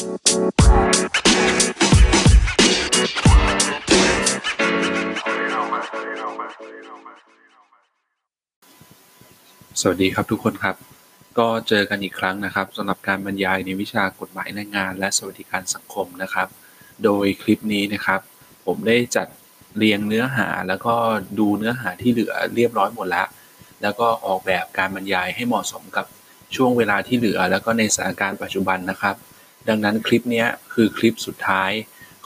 [0.00, 0.06] สวัส
[10.02, 10.76] ดีครับทุกคนครับ
[11.38, 16.48] ก็เจอกันอีกครั้งนะครับสำหรับการบรรยายในวิชากฎหมายแรงงาน และสวัสดิการสังคมนะครับ
[17.04, 18.20] โดยคลิปนี้นะครับ
[18.66, 19.26] ผมได้จัด
[19.76, 20.94] เรียงเนื้อหาแล้วก็
[21.38, 23.28] ดูเนื้อหาที่เหลือเรียบร้อยหมดแล้ว
[23.82, 26.06] แล้วก็ออกแบบการบรรยายให้เหมาะสมกับ
[26.56, 29.16] ช่วงเวลาที่เหลือ แล้วก็ในสถานการณ์ปัจจุบันนะครับ
[29.68, 31.72] ดังนั้นคลิปนี้คือคลิปสุดท้าย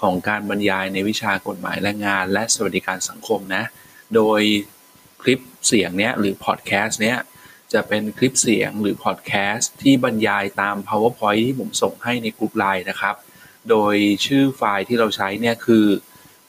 [0.00, 3.64] ของการบรรยายในวิชากฎหมายแรงงาน และสวัสดิการสังคมนะ
[4.14, 4.40] โดย
[5.22, 7.18] คลิปเสียงเนี้ยหรือพอดแคสต์เนี้ย
[7.72, 13.16] จะเป็นคลิปเสียงหรือพอดแคสต์ที่บรรยายตาม powerpoint ที่ผมส่งให้ในกลุ่มไลน์นะครับ
[13.70, 13.94] โดย
[14.26, 15.86] ชื่อไฟล์ที่เราใช้เนี่ยคือ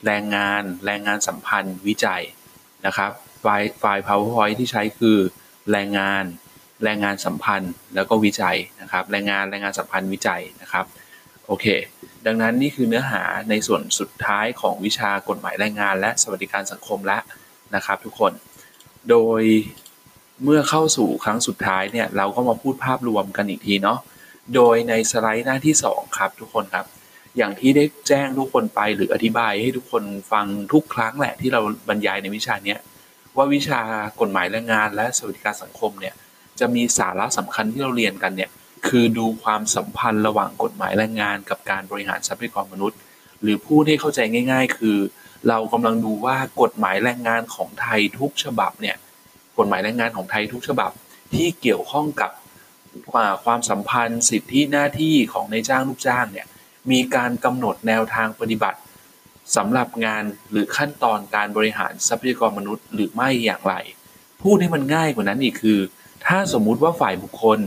[0.05, 2.23] แรงงานแรงงานสัมพันธ์วิจัย
[2.85, 5.17] นะครับ ไฟล์ไฟล์ powerpoint ที่ใช้คือ
[5.71, 6.23] แรงงาน
[6.85, 10.85] แรงงานสัมพันธ์แล้วก็วิจัยนะครับ แรงงานแรงงานสัมพันธ์วิจัยนะครับ
[11.47, 11.65] โอเค
[12.25, 17.21] ดังนั้นนี่คือเนื้อหาในส่วนสุดท้ายของวิชากฎหมายแรงงาน และสวัสดิการสังคมแล้ว
[17.75, 18.31] นะครับทุกคน
[19.09, 19.41] โดย
[20.43, 23.99] เมื่อเข้าสู่ครั้งสุดท้ายเนี่ยเราก็มาพูดภาพรวมกันอีกทีเนาะ
[24.55, 26.85] โดยในสไลด์หน้าที่ 2 ครับทุกคนครับ
[27.37, 32.75] อย่างที่ได้แจ้งทุกคนไปหรืออธิบายให้ทุกคนฟังทุกครั้งแหละที่เราบรรยายในวิชานี้
[33.35, 33.81] ว่าวิชา
[34.21, 36.13] กฎหมายแรงงาน และสวัสดิการสังคมเนี่ย
[36.59, 38.49] จะมีสาระสำคัญที่เราเรียนกันเนี่ย
[38.87, 42.99] คือดูความสัมพันธ์ระหว่างกฎหมายแรงงาน กับการบริหารทรัพยากรมนุษย์
[43.41, 44.19] หรือพูดให้เข้าใจ
[44.51, 44.97] ง่าย ๆ คือ
[45.49, 48.95] เรากำลังดูว่ากฎหมายแรงงานของไทยทุกฉบับเนี่ย
[49.57, 50.91] กฎหมายแรงงานของไทยทุกฉบับ
[51.33, 52.31] ที่เกี่ยวข้องกับ
[53.43, 56.47] ความสัมพันธ์ สิทธิหน้าที่ของนายจ้างลูกจ้างเนี่ย
[56.91, 58.79] มีการกำหนดแนวทางปฏิบัติ
[59.55, 63.75] สำหรับงานหรือขั้นตอนการบริหารทรัพยากรมนุษย์ หรือไม่อย่างไร
[64.43, 65.79] พูดให้มันง่ายกว่านั้นอีกคือ
[66.25, 67.59] ถ้าสมมุติว่าฝ่ายบุคคล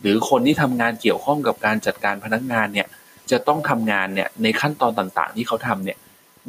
[0.00, 2.86] หรือคนที่ทำงานเกี่ยวข้องกับการจัดการพนักงานเนี่ย
[3.30, 5.98] จะต้องทำงานเนี่ยในขั้นตอนต่างๆ ที่เขาทำเนี่ย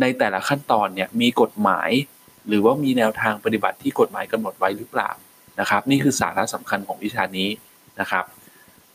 [0.02, 1.90] ในแต่ละขั้นตอนเนี่ยมีกฎหมาย
[2.48, 5.10] หรือว่ามีแนวทางปฏิบัติที่กฎหมายกำหนดไว้หรือเปล่า
[5.60, 7.50] นะครับ นี่คือสาระสำคัญของวิชานี้
[8.00, 8.26] นะครับ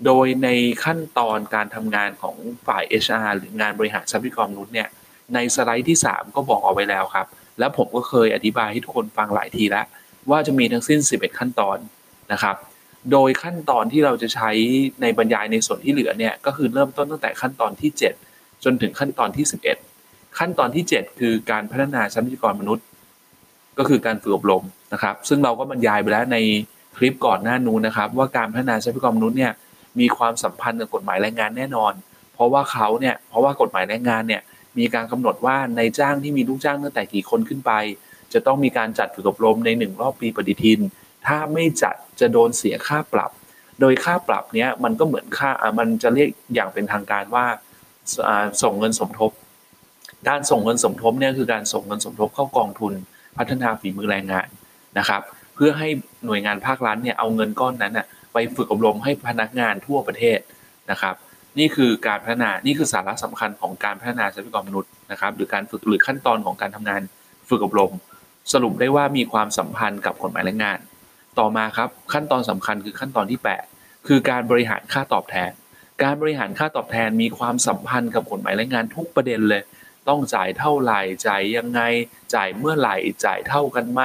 [0.04, 0.48] โดยใน
[0.84, 2.36] ขั้นตอนการทำงานของ
[2.66, 4.88] ฝ่าย HR หรืองานบริหารทรัพยากรมนุษย์เนี่ย
[5.34, 7.26] ในสไลด์ที่ 3 ก็บอกเอาไว้แล้วครับ
[7.58, 9.86] แล้วผมก็เคยอธิบายให้ทุกคนฟังหลายทีแล้ว
[10.30, 11.78] ว่าจะมีทั้งสิ้น 11 ขั้นตอน
[12.32, 12.56] นะครับ
[13.12, 14.50] โดยขั้นตอนที่เราจะใช้
[15.02, 17.90] ในบรรยายในส่วนที่เหลือเนี่ยก็คือเริ่มต้นตั้งแต่ขั้นตอนที่
[18.26, 19.44] 7 จนถึงขั้นตอนที่
[19.90, 22.84] 11 ขั้นตอนที่ 7 คือการพัฒนาทรัพยากรมนุษย์
[23.78, 26.38] ก็คือการฝึกอบรมนะครับ ซึ่งเราก็บรรยายไปแล้วใน
[26.96, 29.52] คลิปก่อนหน้านู้นนะครับ ว่าการพัฒนาทรัพยากรมนุษย์เนี่ย
[30.00, 31.92] มีความสัมพันธ์กับกฎหมายแรงงานแน่นอน
[32.34, 34.42] เพราะว่าเขาเนี่ยเพราะว่ากฎหมายแรงงานเนี่ย
[34.78, 37.72] มีการกำหนดว่าในจ้างที่มีลูกจ้างตั้งแต่กี่คนขึ้นไป
[38.32, 40.80] จะต้องมีการจัดฝึกอบรมในหนึ่งรอบปีปฏิทิน
[41.26, 43.30] ถ้าไม่จัดจะโดนเสียค่าปรับ
[43.80, 47.46] โดยค่าปรับเนี้ยมันก็เหมือนค่ามันจะเรียกอย่างเป็นทางการว่า
[48.62, 49.30] ส่งเงินสมทบ
[50.28, 52.92] การส่งเงินสมทบเนี่ยคือการส่งเงินสมทบเข้ากองทุน
[53.38, 54.48] พัฒนาฝีมือแรงงาน
[54.98, 55.22] นะครับ
[55.54, 55.88] เพื่อให้
[56.26, 60.38] หน่วยงานภาครัฐเนี่ยเอาเงินก้อนนั้นน่ะไปฝึกอบรมให้พนักงานทั่วประเทศ
[60.90, 61.14] นะครับ
[61.58, 67.00] นี่คือการพัฒนานี่คือสาระสำคัญของการพัฒนาทรัพยากรมนุษย์นะครับ หรือการฝึกหรือขั้นตอนของการทำงาน
[67.48, 67.92] ฝึกอบรม
[68.52, 70.78] สรุปได้ว่ามีความสัมพันธ์กับกฎหมายแรงงาน
[71.38, 73.40] ต่อมาครับขั้นตอนสำคัญคือขั้นตอนที่
[73.72, 75.50] 8 คือการบริหารค่าตอบแทน
[76.02, 79.62] การบริหารค่าตอบแทนมีความสัมพันธ์กับกฎหมายแรงงานทุกประเด็นเลย
[80.08, 81.80] ต้องจ่ายเท่าไหร่จ่ายยังไง
[82.34, 84.00] จ่ายเมื่อไหร่จ่ายเท่ากันไหม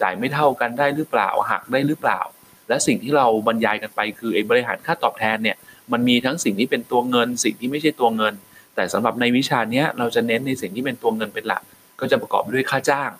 [0.00, 2.20] จ่ายไม่เท่ากันได้หรือเปล่าหักได้หรือเปล่า
[2.68, 5.56] และสิ่งที่เราบรรยายกันไปคือไอ้บริหารค่าตอบแทนเนี่ย
[5.92, 8.34] มันมีทั้งสิ่งที่เป็นตัวเงิน สิ่งที่ไม่ใช่ตัวเงิน
[8.74, 11.62] แต่สำหรับในวิชานี้เราจะเน้นในสิ่งที่เป็นตัวเงินเป็นหลัก
[12.00, 13.10] ก็จะประกอบด้วยค่าจ้าง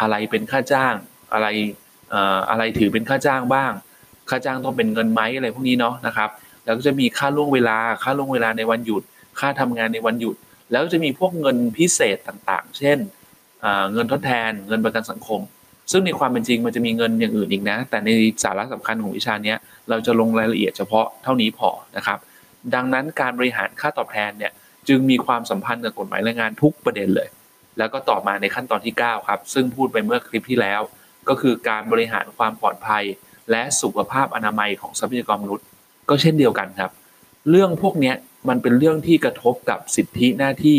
[0.00, 0.94] อะไรเป็นค่าจ้าง
[1.32, 1.46] อะไร
[2.50, 3.72] อะไรถือเป็นค่าจ้างบ้าง
[4.30, 6.30] ค่าจ้างต้องเป็นเงินไหมอะไรพวกนี้เนาะนะครับ
[6.64, 9.02] แล้วก็จะมีค่าล่วงเวลา ค่าล่วงเวลาในวันหยุด
[9.40, 10.36] ค่าทำงานในวันหยุด
[10.72, 12.98] แล้วจะมีพวกเงินพิเศษต่างๆ เช่น
[13.92, 15.40] เงินทดแทน เงินประกันสังคม
[15.92, 18.10] ซึ่งในความเป็นจริงมันจะมีเงินอย่างอื่นอีกนะ แต่ใน
[18.44, 19.54] สาระสำคัญของวิชานี้
[19.88, 22.18] เราจะลงรายละเอียดเฉพาะเท่านี้พอนะครับ
[22.74, 24.52] ดังนั้นการบริหารค่าตอบแทนเนี่ย
[24.88, 27.28] จึงมีความสัมพันธ์กับกฎหมายแรงงานทุกประเด็นเลย
[27.78, 30.80] แล้วก็ต่อมาในขั้นตอนที่ 9 ครับ ซึ่งพูดไปเมื่อคลิปที่แล้ว
[31.28, 33.04] ก็คือการบริหารความปลอดภัย
[33.50, 35.66] และสุขภาพอนามัยของทรัพยากรมนุษย์
[36.08, 36.90] ก็เช่นเดียวกันครับ
[37.50, 38.12] เรื่องพวกนี้
[38.48, 40.78] มันเป็นเรื่องที่กระทบกับสิทธิหน้าที่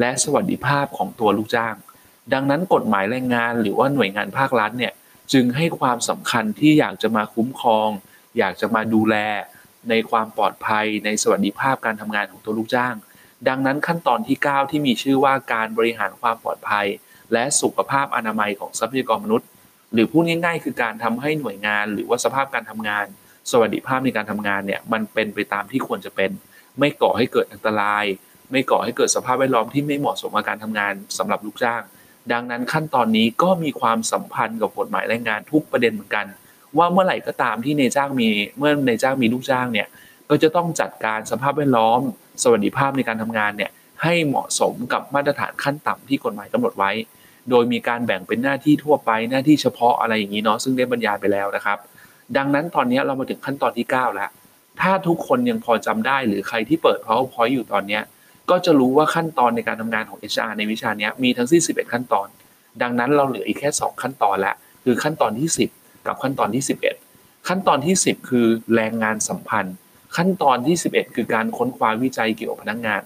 [0.00, 1.74] และสวัสดิภาพของตัวลูกจ้าง
[2.32, 4.92] ดังนั้นกฎหมายแรงงานหรือว่าหน่วยงานภาครัฐเนี่ย
[5.32, 7.88] จึงให้ความสำคัญที่อยากจะมาคุ้มครอง
[8.38, 9.16] อยากจะมาดูแล
[9.90, 12.94] ในความปลอดภัย ในสวัสดิภาพการทำงานของตัวลูกจ้าง
[13.48, 16.86] ดังนั้นขั้นตอนที่ 9 ที่มีชื่อว่าการบริหารความปลอดภัย
[17.32, 19.48] และสุขภาพอนามัยของทรัพยากรมนุษย์
[19.94, 23.06] หรือพูดง่าย ๆ คือการทำให้หน่วยงาน หรือว่าสภาพการทำงาน
[23.50, 26.30] สวัสดิภาพในการทำงานเนี่ยมันเป็นไปตามที่ควรจะเป็น
[26.78, 28.04] ไม่ก่อให้เกิดอันตราย
[28.50, 31.82] ไม่ก่อให้เกิดสภาพแวดล้อมที่ไม่เหมาะสมกับการทำงานสำหรับลูกจ้าง
[32.32, 36.26] ดังนั้นขั้นตอนนี้ก็มีความสัมพันธ์กับกฎหมายแรงงานทุกประเด็นเหมือนกัน
[36.78, 39.88] ว่าเมื่อไหร่ก็ตามที่ในจ้างมีเมื่อในจ้างมีลูกจ้างเนี่ย
[40.30, 42.00] ก็จะต้องจัดการสภาพแวดล้อม
[42.42, 43.70] สวัสดิภาพในการทำงานเนี่ย
[44.02, 46.90] ให้เหมาะสมกับมาตรฐานขั้นต่ำที่กฎหมายกำหนดไว้
[47.50, 51.78] โดยมีการแบ่งเป็นหน้าที่ทั่วไปหน้าที่เฉพาะอะไรอย่างนี้เนาะซึ่งได้บรรยายไปแล้วนะครับ
[52.36, 54.30] ดังนั้นตอนนี้เรามาถึงขั้นตอนที่ 9 แล้ว
[54.80, 58.00] ถ้าทุกคนยังพอจำได้หรือใครที่เปิด powerpoint อยู่ตอนนี้
[58.50, 62.28] ก็จะรู้ว่าขั้นตอนในการทำงานของ HR ในวิชานี้มีทั้งสิ้น11 ขั้นตอน
[62.82, 64.54] ดังนั้นเราเหลืออีกแค่ 2 ขั้นตอนละ
[64.84, 65.48] คือขั้นตอนที่
[65.78, 66.64] 10 กับขั้นตอนที่
[67.04, 69.74] 11 ขั้นตอนที่ 10 คือแรงงานสัมพันธ์
[70.16, 73.02] ขั้นตอนที่ 11 คือการค้นคว้าวิจัยเกี่ยวกับพนักงาน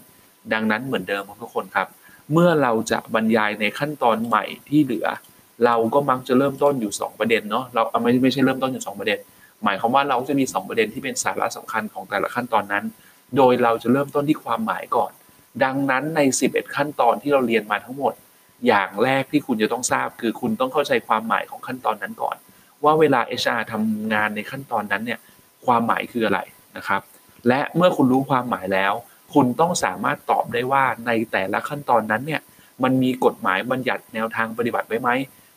[0.52, 1.88] ดังนั้นเหมือนเดิมทุกคนครับ
[2.33, 5.07] เมื่อเราจะบรรยายในขั้นตอนใหม่ที่เหลือ
[5.65, 9.19] เราก็มักจะเริ่มต้นอยู่ 2 ประเด็นเนาะเราไม่ไม่ใช่เริ่มต้นอยู่ 2 ประเด็น
[9.65, 12.85] หมายความว่าเราจะมี 2 ประเด็นที่เป็นสาระสำคัญของแต่ละขั้นตอนนั้น
[13.37, 15.11] โดยเราจะเริ่มต้นที่ความหมายก่อน
[15.65, 18.15] ดังนั้นใน 11 ขั้นตอนที่เราเรียนมาทั้งหมด
[18.67, 22.37] อย่างแรกที่คุณจะต้องทราบ คือคุณต้องเข้าใจความหมายของขั้นตอนนั้นก่อน
[22.85, 25.19] ว่าเวลา HR ทำงานในขั้นตอนนั้นเนี่ย
[25.67, 26.41] ความหมายคืออะไร
[26.77, 27.01] นะครับ
[27.49, 28.93] และเมื่อคุณรู้ความหมายแล้ว
[29.35, 32.43] คุณต้องสามารถตอบได้ว่าในแต่ละขั้นตอนนั้นเนี่ย
[32.83, 35.11] มันมีกฎหมายบัญญัติแนวทางปฏิบัติไว้ไหม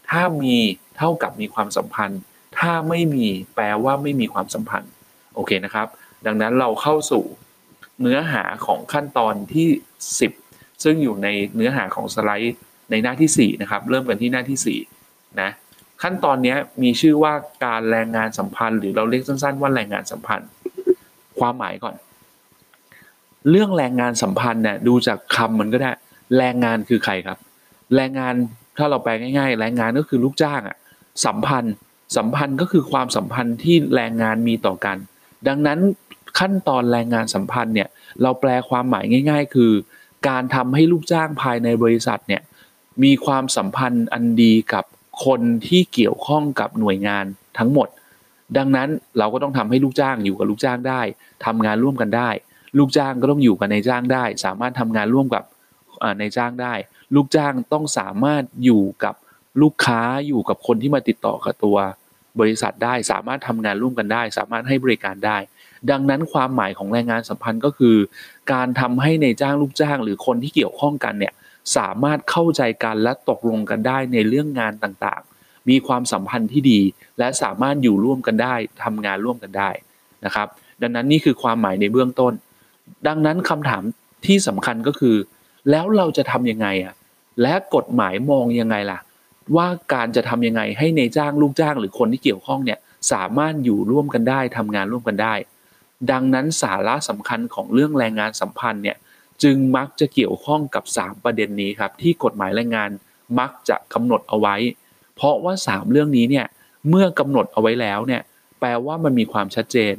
[0.10, 0.58] ถ้ามี
[0.98, 2.20] เท่ากับมีความสัมพันธ์
[2.60, 4.92] ถ้าไม่มีแปลว่าไม่มีความสัมพันธ์
[5.36, 5.88] โอเคนะครับ
[6.26, 7.24] ดังนั้นเราเข้าสู่
[8.02, 9.68] เนื้อหาของขั้นตอนที่
[10.26, 12.56] 10 ซึ่งอยู่ในเนื้อหาของสไลด์
[12.92, 15.50] ในหน้าที่ 4 นะครับ เริ่มกันที่หน้าที่4นะ
[16.04, 17.34] ขั้นตอนนี้มีชื่อว่า
[17.66, 20.50] การแรงงานสัมพันธ์ หรือเราเรียกสั้นๆว่าแรงงานสัมพันธ์
[21.40, 21.96] ความหมายก่อน
[23.50, 25.92] เรื่องแรงงานสัมพันธ์เนี่ยดูจากคำมันก็ได้
[26.38, 27.38] แรงงานคือใครครับ
[27.96, 28.34] แรงงาน
[28.78, 30.78] ถ้าเราแปลง่าย ๆ แรงงานก็คือลูกจ้างอะ
[31.26, 31.74] สัมพันธ์
[32.18, 34.98] สัมพันธ์ก็คือความสัมพันธ์ที่แรงงานมีต่อกัน
[35.48, 35.80] ดังนั้น
[36.40, 37.90] ขั้นตอนแรงงานสัมพันธ์เนี่ย
[38.22, 39.72] เราแปลความหมายง่าย ๆ คือ
[40.28, 42.42] การทำให้ลูกจ้างภายในบริษัทเนี่ย
[43.04, 44.86] มีความสัมพันธ์อันดีกับ
[45.26, 47.26] คนที่เกี่ยวข้องกับหน่วยงาน
[47.58, 47.88] ทั้งหมด
[48.58, 51.02] ดังนั้นเราก็ต้องทำให้ลูกจ้างอยู่กับลูกจ้างได้
[51.46, 52.30] ทำงานร่วมกันได้
[52.78, 55.44] ลูกจ้างก็ต้องอยู่กับนายจ้างได้ สามารถทำงานร่วมกับ
[56.20, 56.74] นายจ้างได้
[57.16, 59.16] ลูกจ้างต้องสามารถอยู่กับ
[59.62, 61.78] ลูกค้าอยู่กับคนที่มาติดต่อกับตัว
[62.40, 65.38] บริษัทได้สามารถทำงานร่วมกันได้ สามารถให้บริการได้
[65.92, 67.98] ดังนั้นความหมายของแรงงานสัมพันธ์ก็คือ
[68.54, 71.34] การทำให้ในจ้างลูกจ้าง หรือคนที่เกี่ยวข้องกันเนี่ย
[71.78, 76.82] สามารถเข้าใจกันและตกลงกันได้ในเรื่องงานต่างๆ มีความสัมพันธ์ที่ดี
[77.20, 79.70] และสามารถอยู่ร่วมกันได้ทำงานร่วมกันได้
[80.26, 80.48] นะครับ
[80.82, 82.34] ดังนั้นนี่คือความหมายในเบื้องต้น
[83.08, 83.84] ดังนั้นคำถาม
[84.26, 85.16] ที่สำคัญก็คือ
[85.70, 86.94] แล้วเราจะทำยังไงอะ
[87.42, 89.00] และกฎหมายมองยังไงล่ะ
[89.56, 92.80] ว่าการจะทำยังไงให้ในจ้างลูกจ้างหรือคนที่เกี่ยวข้องเนี่ย
[93.12, 95.34] สามารถอยู่ร่วมกันได้ทำงานร่วมกันได้
[96.12, 98.98] ดังนั้นสาระสำคัญของเรื่องแรงงานสัมพันธ์เนี่ย
[99.44, 102.90] จึงมักจะเกี่ยวข้องกับ 3 ประเด็นนี้ครับที่กฎหมายแรงงาน
[103.40, 104.56] มักจะกำหนดเอาไว้
[105.16, 106.46] เพราะว่า 3 เรื่องนี้เนี่ย
[106.90, 108.22] เมื่อกำหนดเอาไว้แล้วเนี่ย
[108.60, 109.96] แปลว่ามันมีความชัดเจน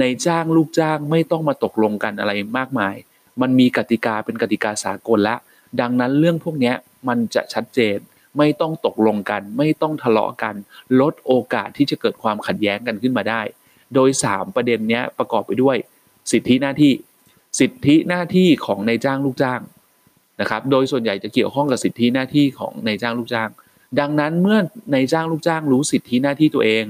[0.00, 2.94] ในจ้างลูกจ้างไม่ต้องมาตกลงกันอะไรมากมาย
[3.40, 5.36] มันมีกติกาเป็นกติกาสากลละ
[5.80, 6.72] ดังนั้นเรื่องพวกนี้
[7.08, 7.98] มันจะชัดเจน
[8.38, 10.54] ไม่ต้องตกลงกัน ไม่ต้องทะเลาะกัน
[11.00, 13.42] ลดโอกาสที่จะเกิดความขัดแย้งกันขึ้นมาได้
[13.94, 15.76] โดย 3 ประเด็นนี้ประกอบไปด้วย
[16.32, 16.92] สิทธิหน้าที่
[17.60, 19.60] สิทธิหน้าที่ของนายจ้างลูกจ้าง
[20.40, 23.50] นะครับ โดยส่วนใหญ่จะเกี่ยวข้องกับสิทธิหน้าที่ของนายจ้างลูกจ้าง
[24.00, 24.58] ดังนั้นเมื่อ
[24.94, 26.84] นายจ้างลูกจ้างรู้สิทธิหน้าที่ตัวเอง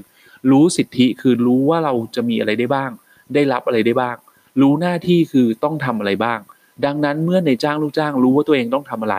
[0.50, 2.90] รู้สิทธิคือรู้ว่าเราจะมีอะไรได้บ้าง
[3.34, 4.16] ได้รับอะไรได้บ้าง
[4.60, 6.38] รู้หน้าที่คือต้องทำอะไรบ้าง
[6.84, 9.16] ดังนั้นเมื่อในจ้างลูกจ้าง รู้ว่าตัวเองต้องทำอะไร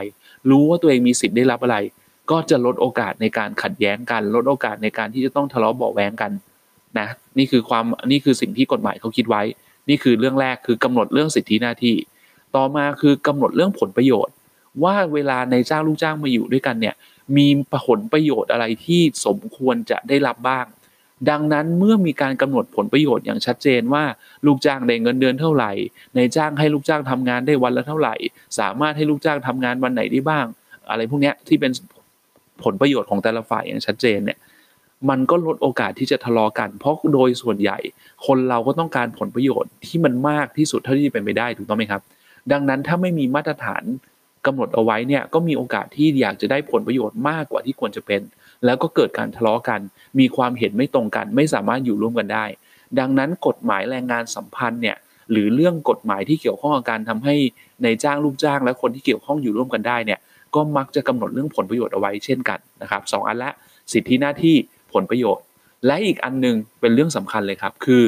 [0.49, 1.77] รู้ว่าตัวเองมีสิทธิ์ได้รับอะไร
[2.31, 6.31] ก็จะลดโอกาสในการขัดแย้งกัน ลดโอกาสในการที่จะต้องทะเลาะเบาแวงกัน
[6.99, 7.07] นะ
[7.37, 9.41] นี่คือความนี่คือสิ่งที่กฎหมายเขาคิดไว้
[9.89, 11.95] นี่คือเรื่องแรกคือกำหนดเรื่องสิทธิหน้าที่
[12.55, 14.33] ต่อมาคือกำหนดเรื่องผลประโยชน์
[14.83, 16.95] ว่าเวลาในจ้างลูกจ้างมาอยู่ด้วยกันเนี่ย
[17.37, 17.47] มี
[17.85, 20.65] ผลประโยชน์อะไรที่สมควรจะได้รับบ้าง
[21.29, 24.03] ดังนั้นเมื่อมีการกำหนดผลประโยชน์อย่างชัดเจนว่า
[24.45, 25.71] ลูกจ้างได้เงินเดือนเท่าไหร่
[26.15, 28.15] ในจ้างให้ลูกจ้างทำงานได้วันละเท่าไหร่
[28.59, 30.45] สามารถให้ลูกจ้างทำงานวันไหนได้บ้าง
[30.89, 31.71] อะไรพวกนี้ที่เป็น
[32.63, 34.39] ผลประโยชน์ของแต่ละฝ่ายอย่างชัดเจนเนี่ย
[35.09, 37.77] มันก็ลดโอกาสที่จะทะเลาะกัน เพราะโดยส่วนใหญ่
[38.25, 42.01] คนเราก็ต้องการผลประโยชน์ที่มันมากที่สุดเท่าที่จะเป็นไปได้ถูกต้องไหมครับ
[42.51, 43.83] ดังนั้นถ้าไม่มีมาตรฐาน
[44.45, 48.21] กำหนดเอาไว้เนี่ยก็มีโอกาสที่อยากจะได้ผลประโยชน์มากกว่าที่ควรจะเป็น
[48.65, 49.79] แล้วก็เกิดการทะเลาะกัน
[50.19, 52.45] มีความเห็นไม่ตรงกัน ไม่สามารถอยู่ร่วมกันได้
[52.99, 54.97] ดังนั้นกฎหมายแรงงานสัมพันธ์เนี่ย
[55.31, 57.35] หรือเรื่องกฎหมายที่เกี่ยวข้องกับการทำให้
[57.83, 60.19] ในจ้างลูกจ้างและคนที่เกี่ยวข้องอยู่ร่วมกันได้เนี่ย
[60.55, 63.49] ก็มักจะกำหนดเรื่องผลประโยชน์เอาไว้เช่นกันนะครับสอันละ
[63.93, 64.55] สิทธิหน้าที่
[64.93, 65.43] ผลประโยชน์
[65.85, 68.03] และอีกอันนึงเป็นเรื่องสำคัญเลยครับคือ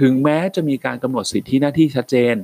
[0.00, 2.34] ถึงแม้จะมีการกำหนดสิทธิหน้าที่ชัดเจน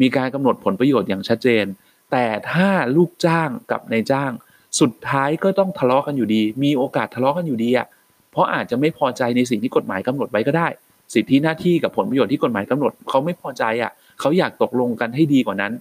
[0.00, 1.64] มีการกำหนดผลประโยชน์อย่างชัดเจน
[2.12, 4.32] แต่ถ้าลูกจ้างกับนายจ้าง
[4.80, 7.86] สุดท้ายก็ต้องทะเลาะกันอยู่ดี มีโอกาสทะเลาะกันอยู่ดีอะ
[8.30, 10.68] เพราะอาจจะไม่พอใจในสิ่งที่กฎหมายกำหนดไว้ก็ได้
[11.14, 15.72] สิทธิหน้าที่กับผลประโยชน์ที่กฎหมายกำหนดเขาไม่พอใจอะเขาอยากตกลงกันให้ดีกว่านั้น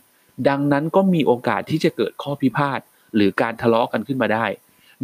[0.50, 2.80] ดังนั้นก็มีโอกาสที่จะเกิดข้อพิพาท
[3.16, 4.46] หรือการทะเลาะกันขึ้นมาได้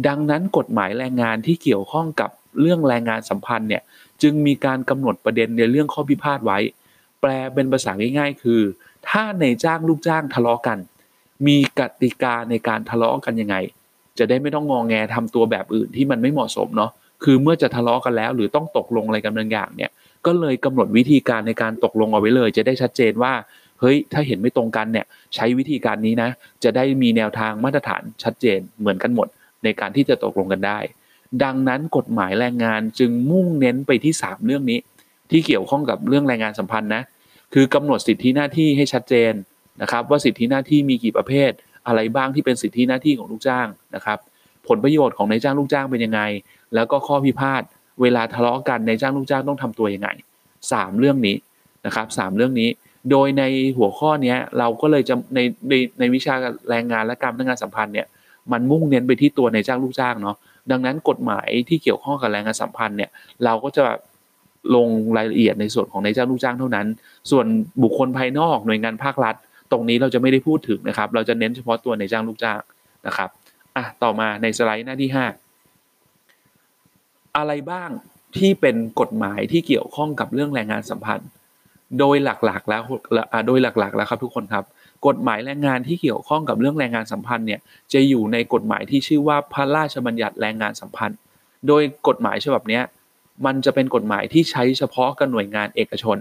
[0.06, 3.82] ดังนั้นกฎหมายแรงงานที่เกี่ยวข้องกับเรื่องแรงงานสัมพันธ์เนี่ย
[4.22, 6.58] จึงมีการกำหนดประเด็นในเรื่องข้อพิพาทไว้
[7.20, 8.60] แปลเป็นภาษาง่ายๆ คือ
[9.08, 10.78] ถ้าในจ้างลูกจ้างทะเลาะกัน
[11.46, 13.56] มีกติกาในการทะเลาะกันยังไง
[14.18, 16.90] จะได้ไม่ต้องงองแงทำตัวแบบอื่นที่มันไม่เหมาะสมเนาะ
[17.24, 19.90] คือเมื่อจะทะเลาะกันแล้ว หรือต้องตกลงอะไรกันบางอย่างเนี่ย
[20.26, 23.32] ก็เลยกำหนดวิธีการในการตกลงเอาไว้เลย จะได้ชัดเจนว่า
[23.80, 26.30] เฮ้ยถ้าเห็นไม่ตรงกันเนี่ยใช้วิธีการนี้นะ
[26.64, 29.28] จะได้มีแนวทางมาตรฐานชัดเจนเหมือนกันหมด
[29.64, 30.78] ในการที่จะตกลงกันได้
[31.42, 34.78] ดังนั้นกฎหมายแรงงานจึงมุ่งเน้นไปที่ 3 เรื่องนี้
[35.30, 37.02] ที่เกี่ยวข้องกับเรื่องแรงงานสัมพันธ์นะ
[37.54, 39.32] คือกำหนดสิทธิหน้าที่ให้ชัดเจน
[39.82, 41.50] นะครับว่าสิทธิหน้าที่มีกี่ประเภท
[41.86, 44.18] อะไรบ้างที่เป็นสิทธิหน้าที่ของลูกจ้างนะครับ
[44.68, 46.20] ผลประโยชน์ของนายจ้างลูกจ้างเป็นยังไง
[46.74, 47.62] แล้วก็ข้อพิพาท
[48.02, 50.08] เวลาทะเลาะกันนายจ้างลูกจ้างต้องทำตัวยังไง
[50.56, 51.36] 3 เรื่องนี้
[51.86, 52.68] นะครับสเรื่องนี้
[53.10, 53.44] โดยใน
[53.78, 56.34] หัวข้อนี้เราก็เลยจะในในในวิชา
[56.68, 58.06] แรงงานและการพนักงานสัมพันธ์เนี่ย
[58.52, 60.36] มันมุ่งเน้นไปที่ตัวในจ้างลูกจ้างเนาะ
[60.70, 63.10] ดังนั้นกฎหมายที่เกี่ยวข้องกับแรงงานสัมพันธ์เนี่ย
[63.44, 63.84] เราก็จะ
[64.74, 66.86] ลงรายละเอียดในส่วนของในจ้างลูกจ้างเท่านั้น
[67.30, 67.46] ส่วน
[67.82, 69.34] บุคคลภายนอกหน่วยงานภาครัฐ
[69.72, 72.60] ตรงนี้เราจะไม่ได้พูดถึงนะครับ เราจะเน้นเฉพาะตัวในจ้างลูกจ้าง
[73.06, 73.28] นะครับ
[73.76, 77.90] อะต่อมาในสไลด์หน้าที่ 5 อะไรบ้าง
[78.38, 81.28] ที่เป็นกฎหมายที่เกี่ยวข้องกับเรื่องแรงงานสัมพันธ์
[81.98, 82.82] โดยหลักๆแล้ว
[83.46, 84.64] โดยหลักๆแล้วครับทุกคนครับ
[85.06, 87.60] กฎหมายแรงงานที่เกี่ยวข้องกับเรื่องแรงงานสัมพันธ์เนี่ย
[87.92, 91.18] จะอยู่ในกฎหมายที่ชื่อว่าพระราชบัญญัติแรงงานสัมพันธ์
[91.68, 92.80] โดยกฎหมายฉบับนี้
[93.46, 96.16] มันจะเป็นกฎหมายที่ใช้เฉพาะกับหน่วยงานเอกชน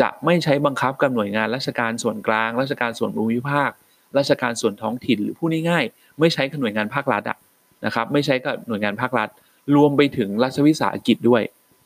[0.00, 3.70] จะไม่ใช้บังคับกับหน่วยงานราชการส่วนกลาง ราชการส่วนภูมิภาค
[4.18, 7.38] ราชการส่วนท้องถิ่นหรือผู้ง่ายๆไม่ใช้กับหน่วยงานภาครัฐอะ
[7.84, 9.28] นะครับไม่ใช้กับหน่วยงานภาครัฐ
[9.76, 11.42] รวมไปถึงรัฐวิสาหกิจด้วย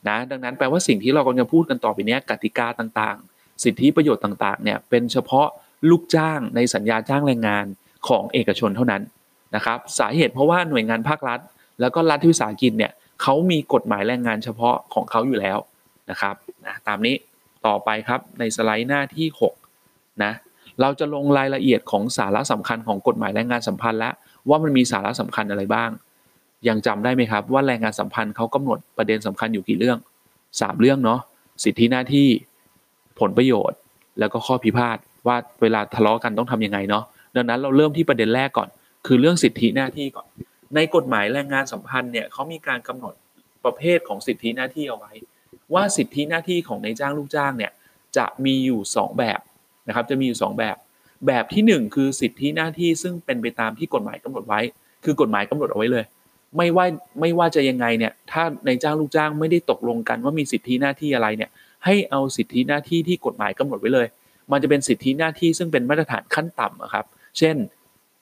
[0.09, 5.47] นะดังนั้นแปลว่าสิ่งที่เรากำลังพูดกันต่อไปนี้กติกาต่างๆ สิทธิประโยชน์ต่างๆเนี่ยเป็นเฉพาะ
[5.89, 7.65] ลูกจ้างในสัญญาจ้างแรงงาน
[8.07, 9.01] ของเอกชนเท่านั้น
[9.55, 11.39] นะครับสาเหตุเพราะว่าหน่วยงานภาครัฐ
[11.79, 15.57] แล้วก็รัฐวิสาหกิจเนี่ยเขามีกฎหมายแรงงานเฉพาะของเขาอยู่แล้ว
[16.09, 16.35] นะครับ
[16.65, 17.15] นะตามนี้
[17.65, 19.27] ต่อไปครับในสไลด์หน้าที่
[19.75, 20.33] 6นะ
[20.81, 24.13] เราจะลงรายละเอียดของสาระสำคัญของกฎหมายแรงงานสัมพันธ์แล้ว
[24.49, 25.89] ว่ามันมีสาระสำคัญอะไรบ้าง
[26.67, 29.97] ยังจำได้ไหมครับว่าแรงงานสัมพันธ์เขากำหนดประเด็นสำคัญอยู่กี่เรื่อง
[30.61, 31.19] สามเรื่องเนาะ
[31.63, 32.27] สิทธิหน้าที่
[33.19, 33.79] ผลประโยชน์
[34.19, 34.97] แล้วก็ข้อพิพาท
[35.27, 37.03] ว่าเวลาทะเลาะกันต้องทํำยังไงเนาะ
[37.35, 38.69] ดังนั้นเราเริ่มที่ประเด็นแรกก่อน
[39.07, 40.27] คือเรื่องสิทธิหน้าที่ก่อน
[40.75, 43.13] ในกฎหมายแรงงานสัมพันธ์เนี่ยเขามีการกำหนด
[43.65, 45.13] ประเภทของสิทธิหน้าที่เอาไว้
[45.73, 47.71] ว่าสิทธิหน้าที่ของนายจ้างลูกจ้างเนี่ย
[48.17, 49.39] จะมีอยู่ 2 แบบ
[49.87, 50.75] นะครับจะมีอยู่ 2 แบบ
[51.27, 54.59] แบบที่ 1 คือสิทธิหน้าที่ซึ่งเป็นไปตามที่กฎหมายกำหนดไว้
[55.05, 56.03] คือกฎหมายกำหนดเอาไว้เลย
[56.55, 56.85] ไม่ว่า
[57.19, 61.49] ไม่ว่าจะยังไงเนี่ยถ้าในจ้างลูกจ้างไม่ได้ตกลงกันว่ามีสิทธิหน้าที่อะไรเนี่ย
[61.85, 64.07] ให้เอาสิทธิหน้าที่ที่กฎหมายกำหนดไว้เลย
[64.51, 67.05] มันจะเป็นสิทธิหน้าที่ซึ่งเป็นมาตรฐานขั้นต่ำครับ
[67.37, 67.55] เช่น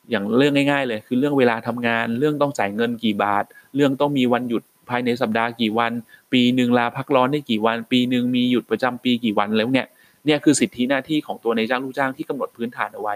[0.10, 3.44] อย่างเรื่องง่าย ๆ เลยคือเรื่องเวลาทำงาน เรื่องต้องจ่ายเงินกี่บาท
[3.76, 5.92] เรื่องต้องมีวันหยุด ภายในสัปดาห์กี่วัน
[6.34, 9.88] ปีหนึ่งลาพักร้อนได้กี่วัน ปีหนึ่งมีหยุดประจำปีกี่วันแล้วเนี่ย
[10.26, 13.16] เนี่ยคือสิทธิหน้าที่ของตัวในจ้างลูกจ้างที่กำหนดพื้นฐานเอาไว้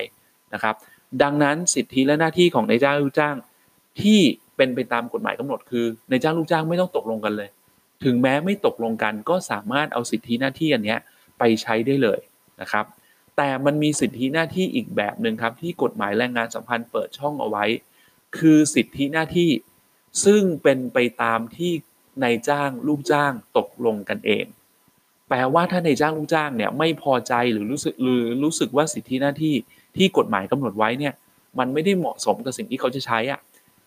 [0.54, 0.76] นะครับ
[1.24, 3.36] ดังนั้นสิทธิและหน้าที่ของในจ้างลูกจ้าง
[4.02, 4.20] ที่
[4.58, 7.50] เป็นไปตามกฎหมายกำหนดคือในจ้างลูกจ้างไม่ต้องตกลงกันเลย
[8.04, 10.96] ถึงแม้ไม่ตกลงกันก็สามารถเอาสิทธิหน้าที่อันนี้
[11.40, 12.20] ไปใช้ได้เลย
[12.62, 12.86] นะครับ
[13.38, 17.66] แต่มันมีสิทธิหน้าที่อีกแบบหนึ่งครับที่กฎหมายแรงงานสัมพันธ์เปิดช่องเอาไว้
[18.38, 19.50] คือสิทธิหน้าที่
[20.25, 21.72] ซึ่งเป็นไปตามที่
[22.24, 24.46] นายจ้างลูกจ้างตกลงกันเอง
[25.30, 29.56] แปลว่าถ้านายจ้างลูกจ้างเนี่ยไม่พอใจหรือรู้สึกหรือรู้สึกว่าสิทธิหน้าที่
[29.98, 31.13] ที่กฎหมายกำหนดไว้เนี่ย
[31.60, 33.39] มันไม่ได้เหมาะสมกับสิ่งที่เขาจะใช้อะ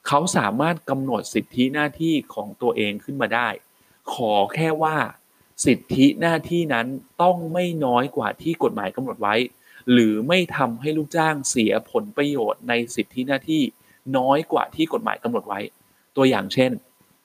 [0.07, 3.49] เขาสามารถกำหนดสิทธิหน้าที่ของตัวเองขึ้นมาได้
[4.15, 4.97] ขอแค่ว่า
[5.67, 6.87] สิทธิหน้าที่นั้น
[7.23, 9.35] ต้องไม่น้อยกว่าที่กฎหมายกำหนดไว้
[9.93, 13.63] หรือไม่ทำให้ลูกจ้างเสียผลประโยชน์ในสิทธิหน้าที่
[14.17, 15.61] น้อยกว่าที่กฎหมายกำหนดไว้
[16.17, 16.71] ตัวอย่างเช่น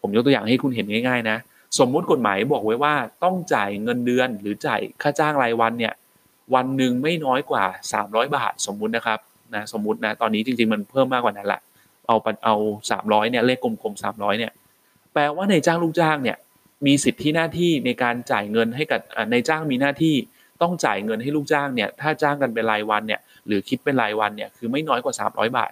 [0.01, 1.38] ผมยกตัวอย่างให้คุณเห็นง่าย ๆ นะ
[1.79, 5.94] สมมุติกฎหมายบอกไว้ว่าต้องจ่ายเงินเดือนหรือจ่ายค่าจ้างรายวันเนี่ย
[6.56, 7.63] วันหนึ่งไม่น้อยกว่า
[8.00, 9.20] 300 บาทสมมุตินะครับ
[9.56, 11.62] นะสมมุตินะตอนนี้จริงๆมันเพิ่มมากกว่านั้นแหละ
[12.08, 12.56] เอาเอา
[12.91, 14.51] สามร้อยเนี่ยเลขกลมๆสามร้อยเนี่ย
[15.13, 16.38] แปลว่าในจ้างลูกจ้างเนี่ย
[16.86, 19.00] มีสิทธิหน้าที่ในการจ่ายเงินให้กับ
[19.32, 20.15] ในจ้างมีหน้าที่
[20.62, 25.72] ต้องจ่ายเงินให้ลูกจ้างเนี่ยถ้าจ้างกันเป็นรายวันเนี่ยหรือคิดเป็นรายวันเนี่ยคือไม่น้อยกว่า 300 บาท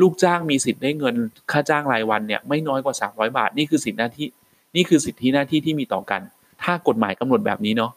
[0.00, 1.14] ลูกจ้างมีสิทธิ์ได้เงิน
[1.52, 4.28] ค่าจ้างรายวันเนี่ยไม่น้อยกว่า 300 บาท นี่คือสิทธิหน้าที่
[4.76, 6.20] นี่คือสิทธิหน้าที่ที่มีต่อกัน
[6.62, 7.92] ถ้ากฎหมายกำหนดแบบนี้เนาะ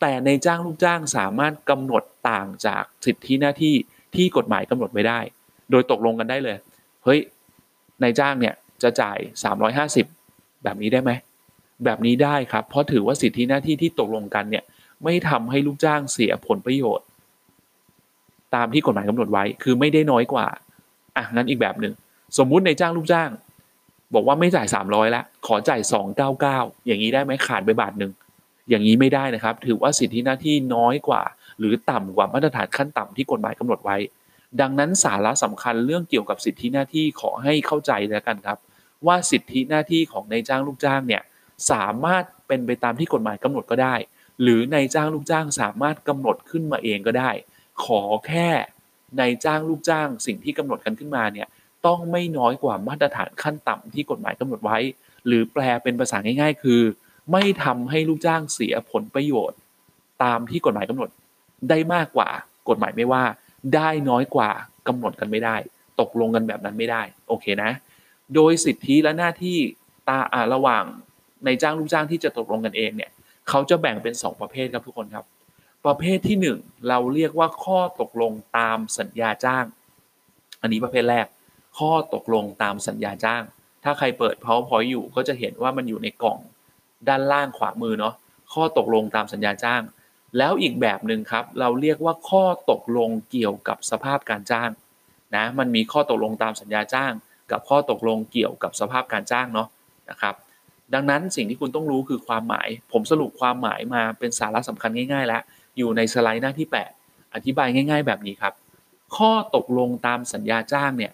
[0.00, 3.74] แต่ในจ้างลูกจ้างสามารถกำหนดต่างจากสิทธิหน้าที่
[4.14, 5.20] ที่กฎหมายกำหนดไว้ได้
[5.70, 6.56] โดยตกลงกันได้เลย
[7.04, 7.20] เฮ้ย
[8.02, 9.18] นายจ้างเนี่ยจะจ่าย
[9.90, 11.10] 350 แบบนี้ได้ไหม
[11.84, 14.64] แบบนี้ได้ครับ เพราะถือว่าสิทธิหน้าที่ที่ตกลงกันเนี่ย
[15.04, 17.06] ไม่ทำให้ลูกจ้างเสียผลประโยชน์
[18.54, 20.46] ตามที่กฎหมายกำหนดไว้คือไม่ได้น้อยกว่า
[21.16, 21.94] อะงั้นอีกแบบหนึ่ง
[22.38, 23.30] สมมุติในจ้างลูกจ้าง
[24.14, 25.80] บอกว่าไม่จ่าย 300แล้วขอจ่าย
[26.34, 28.12] 299 อย่างนี้ได้ไหมขาดไปบาทหนึ่ง
[28.70, 31.22] อย่างนี้ไม่ได้นะครับ ถือว่าสิทธิหน้าที่น้อยกว่า
[31.58, 33.96] หรือต่ำกว่ามาตรฐานขั้นต่ำที่กฎหมายกำหนดไว้
[34.60, 38.58] ดังนั้นสาระสำคัญเรื่องเกี่ยวกับสิทธิหน้าที่ขอให้เข้าใจแล้วกันครับ
[39.06, 41.22] ว่าสิทธิหน้าที่ของนายจ้างลูกจ้างเนี่ย
[41.70, 43.94] สามารถเป็นไปตามที่กฎหมายกำหนดก็ได้
[44.42, 47.30] หรือนายจ้างลูกจ้างสามารถกำหนดขึ้นมาเองก็ได้
[47.84, 48.48] ขอแค่
[49.18, 51.48] นายจ้างลูกจ้างสิ่งที่กำหนดกันขึ้นมาเนี่ย
[51.86, 54.78] ต้องไม่น้อยกว่ามาตรฐานขั้นต่ำที่กฎหมายกำหนดไว้
[55.26, 56.80] หรือแปลเป็นภาษาง่าย ๆ คือ
[57.32, 59.58] ไม่ทำให้ลูกจ้างเสียผลประโยชน์
[60.22, 61.08] ตามที่กฎหมายกำหนด
[61.70, 62.28] ได้มากกว่า
[62.68, 63.24] กฎหมายไม่ว่า
[63.74, 64.50] ได้น้อยกว่า
[64.88, 65.56] กำหนดกันไม่ได้
[66.00, 67.70] ตกลงกันแบบนั้นไม่ได้โอเคนะ
[68.34, 69.56] โดยสิทธิและหน้าที่
[70.08, 70.84] ตาอาระหว่าง
[71.44, 73.10] ในจ้างลูกจ้างที่จะตกลงกันเองเนี่ย
[73.48, 75.24] เขาจะแบ่งเป็น 2 ประเภทครับทุกคนครับ
[75.86, 79.64] ประเภทที่ 1 เราเรียกว่าข้อตกลงตามสัญญาจ้าง
[80.60, 81.26] อันนี้ประเภทแรก
[81.78, 83.42] ข้อตกลงตามสัญญาจ้าง
[83.84, 86.38] ถ้าใครเปิด powerpoint อยู่ก็จะเห็นว่ามันอยู่ในกล่อง
[87.08, 88.14] ด้านล่างขวามือเนาะ
[88.52, 89.82] ข้อตกลงตามสัญญาจ้าง
[90.38, 94.70] แล้วอีกแบบหนึ่งครับ เราเรียกว่าข้อตกลงเกี่ยวกับสภาพการจ้าง
[95.36, 97.12] นะมันมีข้อตกลงตามสัญญาจ้าง
[97.50, 99.68] กับข้อตกลงเกี่ยวกับสภาพการจ้างเนาะ
[100.10, 100.34] นะครับ
[100.94, 105.42] ดังนั้นสิ่งที่คุณต้องรู้คือความหมาย ผมสรุปความหมายมาเป็นสาระสำคัญง่ายๆแล้ว
[105.80, 106.68] อยู่ในสไลด์หน้าที่
[107.00, 108.54] 8 อธิบายง่าย ๆ แบบนี้ครับ
[109.16, 111.12] ข้อตกลงตามสัญญาจ้างเนี่ย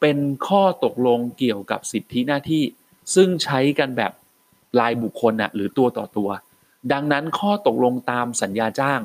[0.00, 0.18] เป็น
[0.48, 2.62] ข้อตกลงเกี่ยวกับสิทธิหน้าที่
[3.14, 4.12] ซึ่งใช้กันแบบ
[4.80, 6.28] รายบุคคลนะหรือตัวต่อตัว
[6.92, 9.00] ดังนั้นข้อตกลงตามสัญญาจ้าง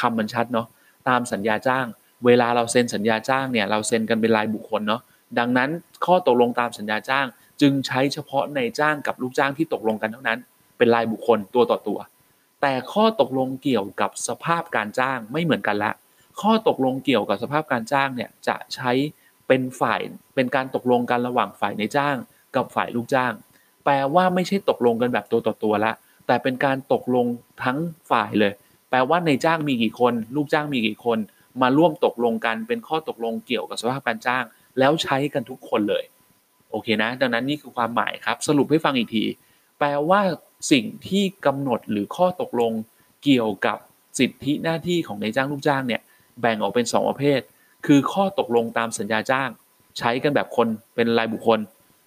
[0.00, 0.66] คำมันชัดเนาะ
[1.08, 1.86] ตามสัญญาจ้าง
[2.26, 5.02] เวลาเราเซ็นสัญญาจ้างเนี่ยเราเซ็นกันเป็นรายบุคคลเนาะ
[5.38, 5.70] ดังนั้น
[6.06, 7.26] ข้อตกลงตามสัญญาจ้าง
[7.60, 10.38] จึงใช้เฉพาะในจ้างกับลูกจ้างที่ตกลงกันเท่านั้น
[10.78, 11.98] เป็นรายบุคคลตัวต่อตัว
[12.62, 15.92] แต่ข้อตกลงเกี่ยวกับสภาพการจ้างไม่เหมือนกันละ
[16.40, 18.92] ข้อตกลงเกี่ยวกับสภาพการจ้างเนี่ยจะใช้
[19.48, 20.00] เป็นฝ่าย
[20.34, 22.16] เป็นการตกลงกันระหว่างฝ่ายในจ้าง
[22.56, 23.32] กับฝ่ายลูกจ้าง
[23.84, 25.92] แปลว่าไม่ใช่ตกลงกันแบบตัวต่อตัวละ
[26.26, 27.26] แต่เป็นการตกลง
[27.64, 27.78] ทั้ง
[28.10, 28.52] ฝ่ายเลย
[28.90, 31.18] แปลว่าในจ้างมีกี่คน ลูกจ้างมีกี่คน
[31.62, 34.44] มาร่วมตกลงกันเป็นข้อตกลงเกี่ยวกับสภาพการจ้าง
[34.78, 36.04] แล้วใช้กันทุกคนเลย
[36.70, 39.24] โอเคนะ ดังนั้นนี่คือความหมายครับ สรุปให้ฟังอีกที
[39.78, 40.20] แปลว่า
[40.70, 42.72] สิ่งที่กำหนดหรือข้อตกลง
[43.24, 43.78] เกี่ยวกับ
[44.18, 46.00] สิทธิหน้าที่ของนายจ้างลูกจ้างเนี่ย
[46.40, 47.40] แบ่งออกเป็น 2 ประเภท
[47.86, 49.48] คือข้อตกลงตามสัญญาจ้าง
[49.98, 51.60] ใช้กันแบบคนเป็นรายบุคคล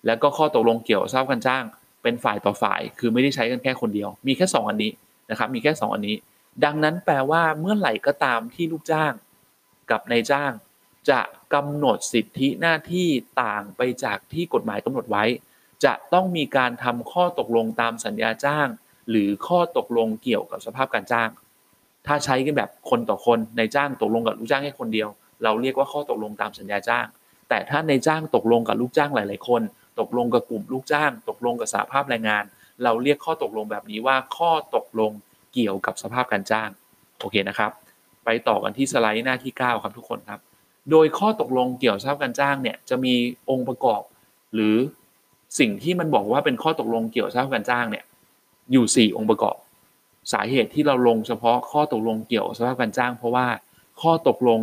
[0.06, 1.64] แล้วก็ข้อตกลงเกี่ยวกับทราบกันจ้าง
[2.04, 4.92] เป็นฝ่ายต่อฝ่าย คือไม่ได้ใช้กันแค่คนเดียว มีแค่ 2 อันนี้
[5.30, 6.16] นะครับมีแค่ 2 อันนี้
[6.64, 9.14] ดังนั้นแปลว่าเมื่อไหร่ก็ตามที่ลูกจ้าง
[9.92, 10.52] กับนายจ้าง
[11.10, 11.20] จะ
[11.54, 13.08] กำหนดสิทธิหน้าที่
[13.42, 15.24] ต่างไปจากที่กฎหมายกำหนดไว้
[15.86, 18.68] จะต้องมีการทำข้อตกลงตามสัญญาจ้าง
[19.10, 21.30] หรือข้อตกลงเกี่ยวกับสภาพการจ้าง
[22.08, 25.10] ถ้าใช้กันแบบคนต่อคนในจ้างตกลงกับลูกจ้างแค่คนเดียว
[25.44, 27.06] เราเรียกว่าข้อตกลงตามสัญญาจ้าง
[27.50, 29.62] แต่ถ้าในจ้างตกลงกับลูกจ้างหลาย ๆ คน
[30.00, 32.44] ตกลงกับกลุ่มลูกจ้าง ตกลงกับสาภาพแรงงาน
[32.84, 35.12] เราเรียกข้อตกลงแบบนี้ว่าข้อตกลง
[35.54, 36.70] เกี่ยวกับสภาพการจ้าง
[37.20, 37.72] โอเคนะครับ
[38.26, 40.40] ไปต่อกันที่สไลด์หน้าที่ 9 ครับทุกคนครับ
[40.92, 43.14] โดยข้อตกลงเกี่ยวกับสภาพการจ้างเนี่ยจะมี
[43.50, 44.02] องค์ประกอบ
[44.54, 44.76] หรือ
[45.60, 48.04] สิ่งที่มันบอกว่าเป็นข้อตกลงเกี่ยวกับสภาพการจ้างเนี่ย
[48.72, 49.56] อยู่ 4 องค์ประกอบ
[50.34, 53.48] สาเหตุที่เราลงเฉพาะข้อตกลงเกี่ยวกับสภาพการจ้าง เพราะว่า
[54.02, 54.60] ข้อตกลง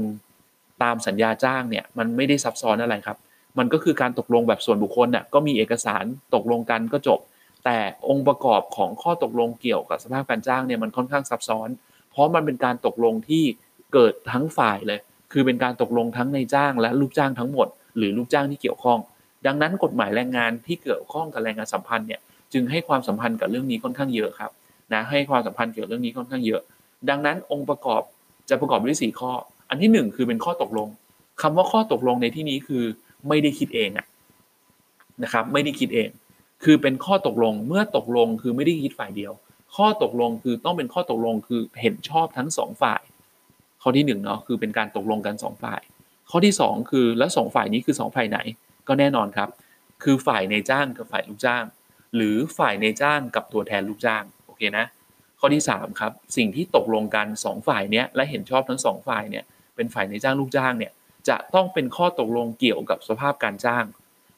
[0.82, 3.18] ตามสัญญาจ้างเนี่ยมันไม่ได้ซับซ้อนอะไรครับ
[3.58, 7.20] มันก็คือการตกลงแบบส่วนบุคคลน่ะก็มีเอกสารตกลงกันก็จบ
[7.64, 11.68] แต่องค์ประกอบของข้อตกลงเกี่ยวกับสภาพการจ้างเนี่ยมันค่อนข้างซับซ้อน
[12.10, 13.44] เพราะมันเป็นการตกลงที่
[13.92, 15.00] เกิดทั้งฝ่ายเลย
[15.32, 18.98] คือเป็นการตกลงทั้งในจ้างและลูกจ้างทั้งหมด หรือลูกจ้างที่เกี่ยวข้อง
[19.46, 22.20] ดังนั้นกฎหมายแรงงานที่เกี่ยวข้องกับแรงงานสัมพันธ์เนี่ย
[22.52, 24.50] จึงให้ความสัมพันธ์กับเรื่องนี้ค่อนข้างเยอะครับ
[24.92, 26.62] นะให้ความสัมพันธ์เกี่ยวกับเรื่องนี้ค่อนข้างเยอะ
[27.08, 28.02] ดังนั้นองค์ประกอบ
[28.50, 29.32] จะประกอบด้วย4ข้อ
[29.68, 30.88] อันที่ 1 คือเป็นข้อตกลง
[31.42, 32.84] คำว่าข้อตกลงในที่นี้คือ
[33.28, 34.06] ไม่ได้คิดเองอะ
[35.22, 36.08] นะครับไม่ได้คิดเอง
[36.64, 39.32] คือเป็นข้อตกลงเมื่อตกลงคือไม่ได้คิดฝ่ายเดียว
[39.76, 43.02] ข้อตกลงคือต้องเป็นข้อตกลงคือเห็นชอบทั้งสองฝ่าย
[43.82, 45.80] ข้อที่หนึ่งเนาะคือเป็นการตกลงกันสองฝ่าย
[46.30, 48.38] ข้อที่สองคือแล้วสองฝ่ายนี้คือสองฝ่ายไหน
[48.88, 49.48] ก็แน่นอนครับ
[50.02, 51.64] คือฝ่ายในจ้างกับฝ่ายลูกจ้าง
[52.16, 54.86] หรือฝ่ายในจ้างกับตัวแทนลูกจ้างโอเคนะ
[55.40, 59.44] ข้อที่3ครับสิ่งที่ตกลงกัน 2 ฝ่ายเนี้ยและเห็นชอบทั้ง 2 ฝ่ายเนี่ย
[59.76, 60.92] เป็นฝ่ายในจ้างลูกจ้างเนี่ย
[61.28, 63.84] จะต้องเป็นข้อตกลงเกี่ยวกับสภาพการจ้าง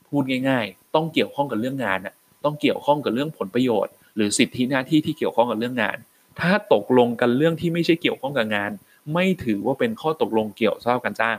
[0.09, 5.97] พูดง่าย ๆ ต้องเกี่ยวข้องกับเรื่องงานน่ะต้องเกี่ยวข้องกับเรื่องผลประโยชน์ หรือสิทธิหน้าที่ที่เกี่ยวข้องกับเรื่องงาน
[6.41, 8.71] ถ้าตกลงกันเรื่องที่ไม่ใช่เกี่ยวข้องกับงาน
[9.15, 11.37] ไม่ถือว่าเป็นข้อตกลงเกี่ยวสภาพการจ้าง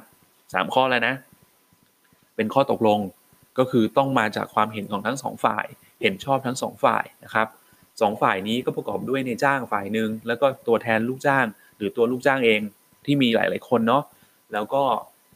[0.53, 1.15] สามข้อแล้วนะ
[2.35, 2.99] เป็นข้อตกลง
[3.57, 5.65] ก็คือต้องมาจากความเห็นของทั้งสองฝ่าย
[6.01, 7.47] เห็นชอบทั้งสองฝ่ายนะครับ
[8.01, 11.45] สองฝ่ายนี้ก็ประกอบด้วยในจ้างฝ่ายหนึ่งแล้วก็ตัวแทนลูกจ้าง
[11.77, 12.61] หรือตัวลูกจ้างเอง
[13.05, 14.03] ที่มีหลาย ๆ คนเนาะ
[14.53, 14.83] แล้วก็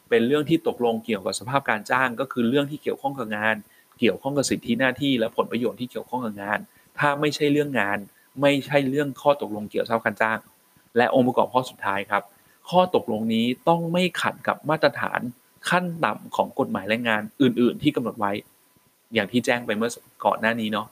[0.09, 3.55] เป็นเรื่องที่ตกลงเกี่ยวกับสภาพการจ้าง ก็คือเรื่องที่เกี่ยวข้องกับงาน
[3.99, 6.59] เกี่ยวข้องกับสิทธิหน้าที่และผลประโยชน์ที่เกี่ยวข้องกับงาน
[6.99, 7.97] ถ้าไม่ใช่เรื่องงาน
[8.41, 10.39] ไม่ใช่เรื่องข้อตกลงเกี่ยวกับสภาพการจ้าง
[10.97, 12.23] และองค์ประกอบข้อสุดท้ายครับ
[12.69, 15.19] ข้อตกลงนี้ต้องไม่ขัดกับมาตรฐาน
[15.69, 18.31] ขั้นต่ำของกฎหมายแรงงานอื่น ๆ ที่กำหนดไว้
[19.13, 19.91] อย่างที่แจ้งไปเมื่อ
[20.25, 20.87] ก่อนหน้านี้เนาะ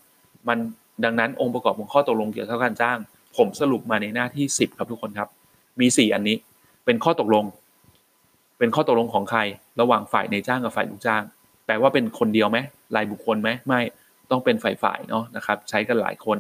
[0.48, 0.58] มัน
[1.04, 2.98] ดังนั้นองค์ประกอบของข้อตกลงเกี่ยวกับการจ้าง
[3.38, 5.30] ผมสรุปมาในหน้าที่ 10 ครับทุกคนครับ
[5.80, 6.38] มี 4 อันนี้
[6.86, 7.46] เป็นข้อตกลง
[8.60, 9.40] เป็นข้อตกลงของใคร
[9.82, 11.24] ระหว่างฝ่ายในจ้างกับฝ่ายลูกจ้าง
[11.66, 12.58] แปลว่าเป็นคนเดียวไหม
[12.96, 13.82] รายบุคคลไหมไม่
[14.32, 16.38] ต้องเป็นฝ่ายฝ่ายเนาะนะครับ ใช้กันหลายคน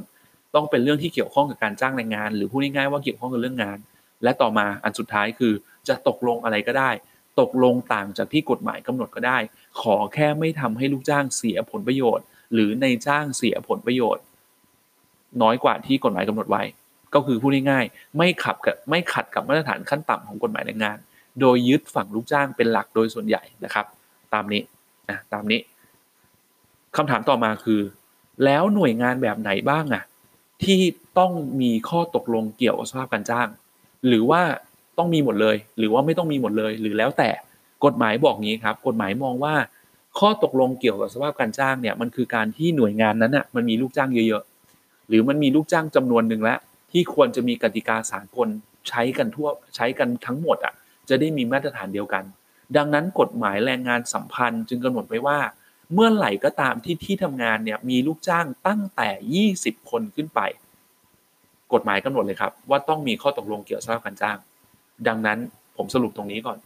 [0.55, 3.77] ต้องเป็นเรื่องที่เกี่ยวข้องกับการจ้างแรงงาน หรือพูดง่ายๆว่าเกี่ยวข้องกับเรื่องงาน
[4.23, 5.53] และต่อมาอันสุดท้ายคือ
[5.87, 6.89] จะตกลงอะไรก็ได้
[7.39, 9.37] ตกลงต่างจากที่กฎหมายกำหนดก็ได้
[9.81, 14.23] ขอแค่ไม่ทำให้ลูกจ้างเสียผลประโยชน์ หรือในจ้างเสียผลประโยชน์
[15.41, 16.63] น้อยกว่าที่กฎหมายกำหนดไว้
[17.13, 20.97] ก็คือพูดง่ายๆไม่ขับกับไม่ขัดกับมาตรฐานขั้นต่ำของกฎหมายแรงงาน
[21.41, 23.85] โดยยึดฝั่งลูกจ้างเป็นหลักโดยส่วนใหญ่นะครับ
[24.33, 24.61] ตามนี้
[25.09, 25.59] นะตามนี้
[26.95, 27.81] คำถามต่อมาคือ
[28.45, 30.03] แล้วหน่วยงานแบบไหนบ้างอะ
[30.63, 30.79] ที่
[31.19, 33.47] ต้องมีข้อตกลงเกี่ยวกับสภาพการจ้าง
[34.07, 34.41] หรือว่า
[34.97, 37.29] ต้องมีหมดเลย หรือว่าไม่ต้องมีหมดเลย หรือแล้วแต่
[37.85, 39.55] กฎหมายบอกงี้ครับ กฎหมายมองว่า
[40.19, 46.59] ข้อตกลงเกี่ยวกับสภาพการจ้างเนี่ยมันคือการที่หน่วยงานนั้นอะมันมีลูกจ้างเยอะๆหรือมันมีลูกจ้างจำนวนหนึ่งแล้ว
[46.91, 48.47] ที่ควรจะมีกติกาสากล
[48.89, 50.73] ใช้กันทั่วใช้กันทั้งหมดอะ
[51.09, 52.23] จะได้มีมาตรฐานเดียวกัน
[52.77, 55.39] ดังนั้นกฎหมายแรงงานสัมพันธ์จึงกำหนดไว้ว่า
[55.93, 59.09] เมื่อไหร่ก็ตามที่ที่ทำงานเนี่ยมีลูกจ้างตั้งแต่
[59.49, 60.41] 20 คนขึ้นไป
[61.73, 64.37] กฎหมายกำหนดเลยครับ ว่าต้องมีข้อตกลงเกี่ยวกับสภาพการจ้าง
[65.07, 65.39] ดังนั้น
[65.77, 66.57] ผมสรุปตรงนี้ก่อน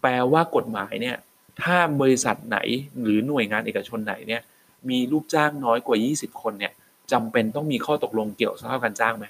[0.00, 1.16] แปลว่ากฎหมายเนี่ย
[1.62, 2.58] ถ้าบริษัทไหน
[3.02, 4.42] หรือหน่วยงานเอกชนไหนเนี่ย
[4.88, 6.72] มีลูกจ้างน้อยกว่า 20 คนเนี่ย
[7.12, 9.26] จำเป็นต้องมีข้อตกลงเกี่ยวสภาพการจ้างไหม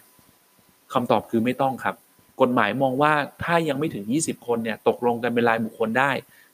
[0.92, 1.94] คำตอบคือไม่ต้องครับ
[2.40, 3.12] กฎหมายมองว่า
[3.44, 6.10] ถ้ายังไม่ถึง 20 คนเนี่ยตกลงกันเป็นรายบุคคลได้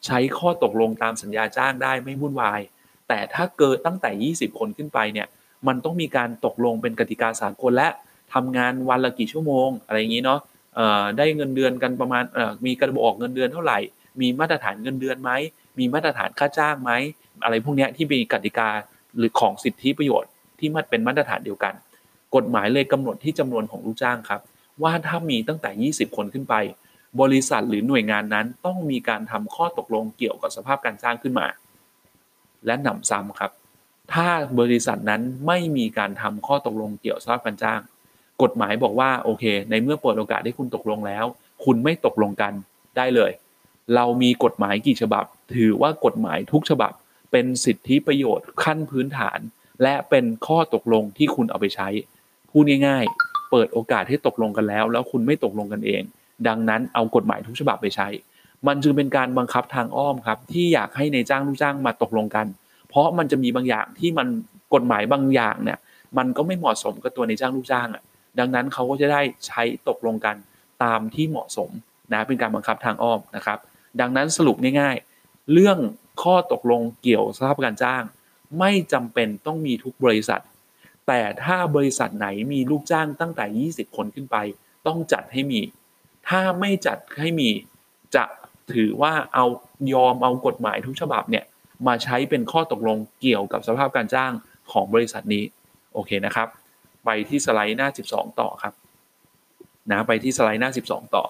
[0.06, 2.60] ใช้ข้อตกลงตามสัญญาจ้างได้ไม่วุ่นวาย
[3.08, 5.26] แต่ถ้าเกิดตั้งแต่ 20 คนขึ้นไปเนี่ย
[5.66, 7.88] มันต้องมีการตกลงเป็นกติกาสากลและ
[8.34, 10.40] ทำงานวันละกี่ชั่วโมง อะไรอย่างนี้เนาะ
[11.18, 12.24] ได้เงินเดือนกันประมาณ
[12.66, 13.78] มีกระบอกเงินเดือนเท่าไหร่
[14.20, 15.30] มีมาตรฐานเงินเดือนไหม
[15.78, 16.92] มีมาตรฐานค่าจ้างไหม
[17.42, 18.68] อะไรพวกนี้ที่มีกติกา
[19.16, 21.74] หรือของสิทธิประโยชน์ที่มันเป็นมาตรฐานเดียวกัน
[22.34, 24.40] กฎหมายเลยกำหนดที่จำนวนของลูกจ้างครับ
[24.82, 26.54] ว่าถ้ามีตั้งแต่ 20 คนขึ้นไป
[27.20, 31.46] บริษัทหรือหน่วยงานนั้นต้องมีการทำข้อตกลงเกี่ยวกับสภาพการจ้างขึ้นมา
[32.66, 33.50] และหนำซ้ำครับ
[34.12, 34.28] ถ้า
[34.60, 37.80] บริษัทนั้นไม่มีการทำข้อตกลงเกี่ยวสภาพการจ้าง
[38.42, 41.24] กฎหมายบอกว่าโอเค ในเมื่อเปิดโอกาสให้คุณตกลงแล้ว
[41.64, 42.52] คุณไม่ตกลงกัน
[42.96, 43.32] ได้เลย
[43.94, 45.24] เรามีกฎหมายกี่ฉบับ
[45.54, 46.92] ถือว่ากฎหมายทุกฉบับ
[47.32, 49.38] เป็นสิทธิประโยชน์ขั้นพื้นฐาน
[49.82, 51.88] และเป็นข้อตกลงที่คุณเอาไปใช้
[52.50, 56.02] พูดง่าย ๆ เปิดโอกาสให้ตกลงกันแล้ว แล้วคุณไม่ตกลงกันเอง
[56.48, 58.08] ดังนั้นเอากฎหมายทุกฉบับไปใช้
[58.66, 62.46] มันจึงเป็นการบังคับทางอ้อมครับ ที่อยากให้ในจ้างลูกจ้างมาตกลงกัน
[62.88, 64.26] เพราะมันจะมีบางอย่างที่มัน
[64.74, 65.78] กฎหมายบางอย่างเนี่ย
[66.18, 68.02] มันก็ไม่เหมาะสมกับตัวในจ้างลูกจ้างอะ
[68.38, 70.36] ดังนั้นเขาก็จะได้ใช้ตกลงกัน
[70.84, 71.70] ตามที่เหมาะสม
[72.12, 73.58] นะเป็นการบังคับทางอ้อมนะครับ
[74.00, 75.78] ดังนั้นสรุปง่ายๆ เรื่อง
[76.22, 78.02] ข้อตกลงเกี่ยวสภาพการจ้าง
[78.58, 80.42] ไม่จำเป็นต้องมีทุกบริษัท
[81.06, 84.36] แต่ถ้าบริษัทไหนมีลูกจ้างตั้งแต่ 20 คนขึ้นไป
[84.86, 85.60] ต้องจัดให้มี
[86.28, 87.48] ถ้าไม่จัดให้มี
[88.14, 88.24] จะ
[88.74, 89.44] ถือว่าเอา
[89.94, 91.44] ยอมเอากฎหมายทุกฉบับเนี่ย
[91.86, 94.32] มาใช้เป็นข้อตกลงเกี่ยวกับสภาพการจ้าง
[94.72, 95.44] ของบริษัทนี้
[95.94, 96.48] โอเคนะครับ
[97.04, 98.74] ไปที่สไลด์หน้า 12 ต่อครับ
[99.90, 101.24] นะไปที่สไลด์หน้า 12 ต่อ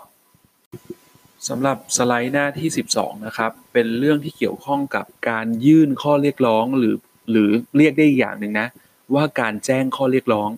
[1.49, 6.95] สำหรับสไลด์หน้าที่ 12 นะครับ เป็นเรื่องที่เกี่ยวข้องกับการยื่นข้อเรียกร้องหรือ
[7.31, 8.69] หรือเรียกได้อีกอย่างหนึ่งนะ
[9.15, 10.51] ว่าการแจ้งข้อเรียกร้อง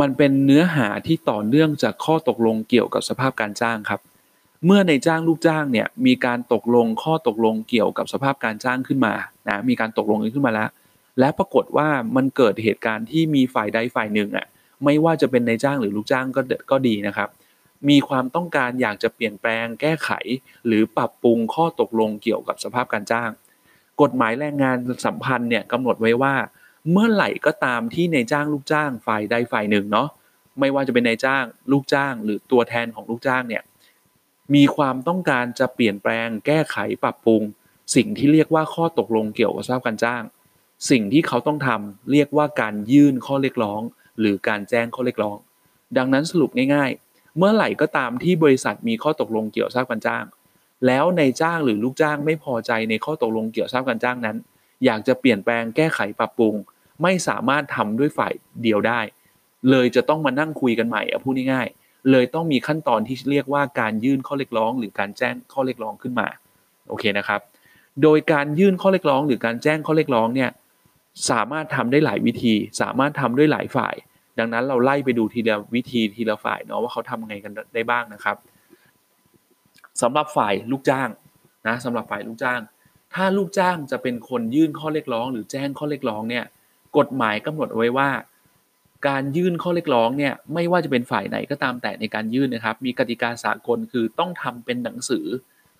[0.00, 4.00] มันเป็นเนื้อหาที่ต่อเนื่องจากข้อตกลงเกี่ยวกับสภาพการจ้างครับ
[4.64, 9.14] เมื่อในจ้างลูกจ้างเนี่ยมีการตกลงข้อตกลงเกี่ยวกับสภาพการจ้างขึ้นมา
[9.48, 10.68] นะมีการตกลงขึ้นมาแล้ว
[11.18, 14.46] และปรากฏว่ามันเกิดเหตุการณ์ที่มีฝ่ายใดฝ่ายหนึ่งอะ
[14.84, 17.28] ไม่ว่าจะเป็นในจ้างหรือลูกจ้างก็ก็ดีนะครับ
[17.88, 20.10] มีความต้องการอยากจะเปลี่ยนแปลงแก้ไข
[20.66, 23.30] หรือปรับปรุงข้อตกลงเกี่ยวกับสภาพการจ้าง
[24.00, 24.76] กฎหมายแรงงาน
[25.06, 26.34] สัมพันธ์เนี่ยกำหนดไว้ว่า
[26.90, 30.08] เมื่อไหร่ก็ตามที่ในจ้างลูกจ้างฝ่ายใดฝ่ายหนึ่งเนาะ
[30.60, 33.62] ไม่ว่าจะเป็นนายจ้าง ลูกจ้าง หรือตัวแทนของลูกจ้างเนี่ย
[34.54, 37.42] มีความต้องการจะเปลี่ยนแปลงแก้ไขปรับปรุง
[37.94, 40.22] สิ่งที่เรียกว่าข้อตกลงเกี่ยวกับสภาพการจ้าง
[40.90, 43.80] สิ่งที่เขาต้องทำเรียกว่าการยื่นข้อเรียกร้อง
[44.20, 45.36] หรือการแจ้งข้อเรียกร้อง
[45.96, 50.24] ดังนั้นสรุปง่ายๆ เมื่อไหร่ก็ตามที่บริษัทมีข้อตกลงเกี่ยวทราบการจ้าง
[50.86, 54.36] แล้วในจ้างหรือลูกจ้างไม่พอใจในข้อตกลงเกี่ยวทราบการจ้างนั้น
[54.84, 56.54] อยากจะเปลี่ยนแปลงแก้ไขปรับปรุง
[57.02, 59.00] ไม่สามารถทำด้วยฝ่ายเดียวได้
[59.70, 66.28] เลยจะต้องมานั่งคุยกันใหม่อะพูดง่ายๆเลยต้องมีขั้นตอนที่เรียกว่าการยื่นข้อเรียกร้อง หรือการแจ้งข้อเรียกร้องขึ้นมา
[66.88, 67.40] โอเคนะครับ
[68.02, 70.50] โดยการยื่นข้อเรียกร้อง หรือการแจ้งข้อเรียกร้องเนี่ย
[71.30, 73.94] สามารถทำได้หลายวิธี สามารถทำด้วยหลายฝ่าย
[74.38, 78.36] ดังนั้นเราไล่ไปดูทีละวิธีทีละฝ่ายเนาะว่าเขาทำไงกันได้บ้างนะครับ
[80.02, 81.08] สำหรับฝ่ายลูกจ้าง
[81.66, 82.60] นะสำหรับฝ่ายลูกจ้าง
[83.14, 86.44] ถ้าลูกจ้างจะเป็นคนยื่นข้อเรียกร้อง หรือแจ้งข้อเรียกร้องเนี่ย
[86.98, 88.10] กฎหมายกำหนดไว้ว่า
[89.08, 95.26] การยื่นข้อเรียกร้องเนี่ยไม่ว่าจะเป็นฝ่ายไหนก็ตามแต่ในการยื่นนะครับ มีกติกาสากลคือต้องทำเป็นหนังสือ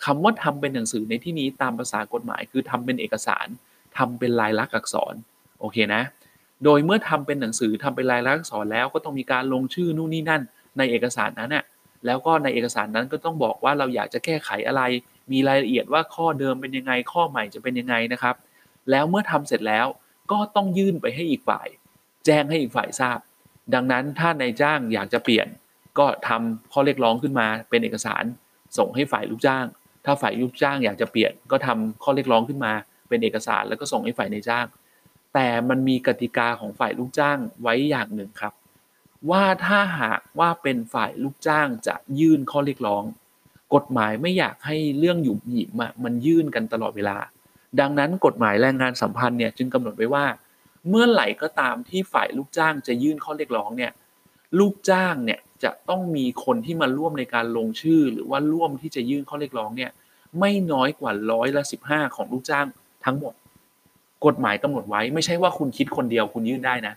[0.05, 3.47] คำว่าทำเป็นหนังสือในที่นี้ตามภาษากฎหมายคือทำเป็นเอกสาร
[3.99, 5.15] ทำเป็นลายลักษณ์อักษร
[5.61, 6.03] โอเคนะ
[6.65, 10.43] โดยเมื่อทำเป็นหนังสือทำเป็นลายลักษณ์อักษรแล้วก็ต้องมีการลงชื่อนู่นนี่นั่น
[10.79, 11.65] ในเอกสารนั้นน่ะ
[12.07, 14.83] แล้วก็ในเอกสารนั้นก็ต้องบอกว่าเราอยากจะแก้ไขอะไร
[15.33, 18.35] มีรายละเอียดว่าข้อเดิมเป็นยังไง ข้อใหม่จะเป็นยังไงนะครับ
[18.91, 19.87] แล้วเมื่อทำเสร็จแล้ว
[20.33, 21.69] ก็ต้องยื่นไปให้อีกฝ่าย
[22.27, 23.19] แจ้งให้อีกฝ่ายทราบ
[23.75, 25.47] ดังนั้นถ้านายจ้างอยากจะเปลี่ยน
[25.99, 28.25] ก็ทำข้อเรียกร้องขึ้นมา เป็นเอกสาร
[28.79, 29.67] ส่งให้ฝ่ายลูกจ้าง
[30.05, 32.73] ถ้าฝ่ายลูกจ้างอยากจะเปลี่ยนก็ทำข้อเรียกร้องขึ้นมา
[33.09, 34.67] เป็นเอกสารแล้วก็ส่งให้ฝ่ายนายจ้าง
[35.35, 38.55] แต่มันมีกติกาของฝ่ายลูกจ้างไว้อย่างหนึ่งครับ
[39.31, 43.05] ว่าถ้าหากว่าเป็นฝ่ายลูกจ้างจะยื่นข้อเรียกร้อง
[43.75, 47.17] กฎหมายไม่อยากให้เรื่องหยุมหยิมมันยื่นกันตลอดเวลา
[47.81, 50.27] ดังนั้นกฎหมายแรงงานสัมพันธ์เนี่ยจึงกำหนดไว้ว่า
[50.89, 53.93] เมื่อไหร่ก็ตามที่ฝ่ายลูกจ้างจะยื่นข้อเรียกร้องเนี่ย
[54.59, 59.91] ลูกจ้างเนี่ยจะต้องมีคนที่มาร่วมในการลงชื่อ หรือว่าร่วมที่จะยื่นข้อเรียกร้องเนี่ย
[60.41, 62.67] ไม่น้อยกว่าร้อยละสิบห้าของลูกจ้าง
[63.05, 63.35] ทั้งหมด
[64.27, 66.95] กฎหมายกำหนดไว้ไม่ใช่ว่าคุณคิดคนเดียวคุณยื่นได้นะ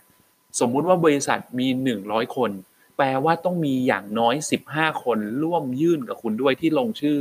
[0.60, 2.50] สมมุติว่าบริษัทมีหนึ่งร้อยคน
[2.96, 7.16] แปลว่าต้องมีอย่างน้อยสิบห้าคนร่วมยื่นกับคุณด้วยที่ลงชื่อ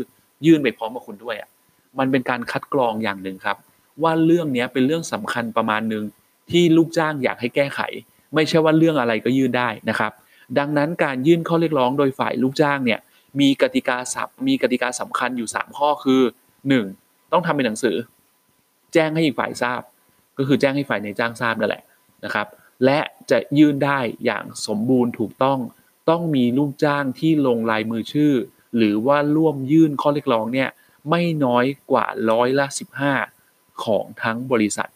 [0.46, 1.50] ยื่นไปพร้อมกับคุณด้วยอะ
[2.00, 3.58] มันเป็นการคัดกรองอย่างหนึ่งครับ
[4.04, 6.04] ว่าเรื่องนี้เป็นเรื่องสำคัญประมาณหนึ่ง
[6.52, 7.80] ที่ลูกจ้างอยากให้แก้ไข
[8.36, 10.12] ไม่ใช่ว่าเรื่องอะไรก็ยื่นได้นะครับ
[10.58, 13.00] ดังนั้นการยื่นข้อเรียกร้องโดยฝ่ายลูกจ้างเนี่ย
[13.40, 16.22] มีกติกาสับมีกติกาสำคัญอยู่ 3 ข้อคือ
[16.78, 17.32] 1.
[17.32, 17.96] ต้องทำเป็นหนังสือ
[18.94, 19.82] แจ้งให้อีกฝ่ายทราบ
[20.38, 21.84] ก็คือแจ้งให้ฝ่ายในจ้างทราบนั่นแหละ
[22.26, 22.48] นะครับ
[22.86, 23.00] และ
[23.32, 25.60] จะยื่นได้อย่างสมบูรณ์ถูกต้อง
[26.10, 28.34] ต้องมีลูกจ้างที่ลงลายมือชื่อ
[28.78, 30.70] หรือว่าร่วมยื่นข้อเรียกร้องเนี่ย
[31.10, 32.66] ไม่น้อยกว่าร้อยละ
[33.26, 34.90] 15 ของทั้งบริษัท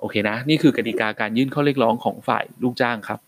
[0.00, 3.20] โอเคนะนี่คือกติกาการยื่นข้อเรียกร้องของฝ่ายลูกจ้างครับ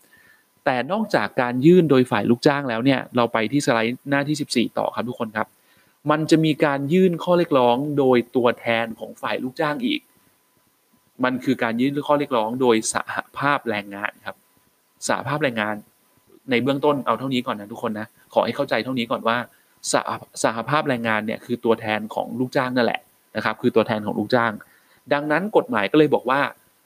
[0.65, 5.47] แต่นอกจากการยื่นโดยฝ่ายลูกจ้างแล้วเนี่ยเราไปที่สไลด์หน้าที่ 14 ต่อครับทุกคนครับ
[6.11, 9.99] มันจะมีการยื่นข้อเรียกร้องโดยตัวแทนของฝ่ายลูกจ้างอีก
[11.23, 14.35] มันคือการยื่นข้อเรียกร้องโดยสหภาพแรงงานครับ
[15.07, 15.75] สหภาพแรงงาน
[16.51, 19.37] ในเบื้องต้นเอาเท่านี้ก่อนนะทุกคนนะขอให้เข้าใจเท่านี้ก่อนว่า
[19.91, 20.11] สห
[20.43, 23.01] สหภาพแรงงานเนี่ยคือตัวแทนของลูกจ้างนั่นแหละ
[23.35, 24.51] นะครับ คือตัวแทนของลูกจ้าง
[25.13, 26.41] ดังนั้นกฎหมายก็เลยบอกว่า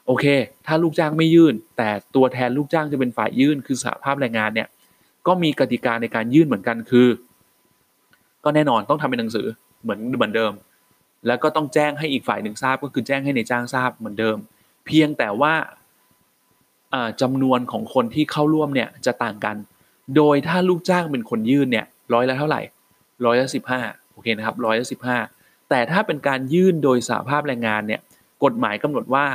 [0.07, 0.25] โอเค
[0.67, 4.67] ถ้าลูกจ้างไม่ยื่น แต่ตัวแทนลูกจ้างจะเป็นฝ่ายยื่น คือสหภาพแรงงานเนี่ย
[5.27, 7.07] ก็มีกติกาในการยื่นเหมือนกันคือ
[8.43, 9.47] ก็แน่นอนต้องทำเป็นหนังสือ
[9.83, 10.51] เหมือนเหมือนเดิม
[11.27, 14.37] แล้วก็ต้องแจ้งให้อีกฝ่ายหนึ่งทราบก็คือแจ้งให้ในจ้างทราบเหมือนเดิม
[14.85, 15.53] เพียงแต่ว่า
[17.21, 19.55] จำนวนของคนที่เข้าร่วมเนี่ยจะต่างกัน
[20.15, 22.61] โดยถ้าลูกจ้างเป็นคนยื่นเนี่ยร้อยละเท่าไหร่
[23.25, 23.81] ร้อยละสิบห้า
[24.11, 25.17] โอเคนะครับร้อยละสิบห้า
[25.69, 28.01] แต่ถ้าเป็นการยื่นโดยสหภาพแรงงานเนี่ย
[28.43, 29.25] กฎหมายกำหนดว่า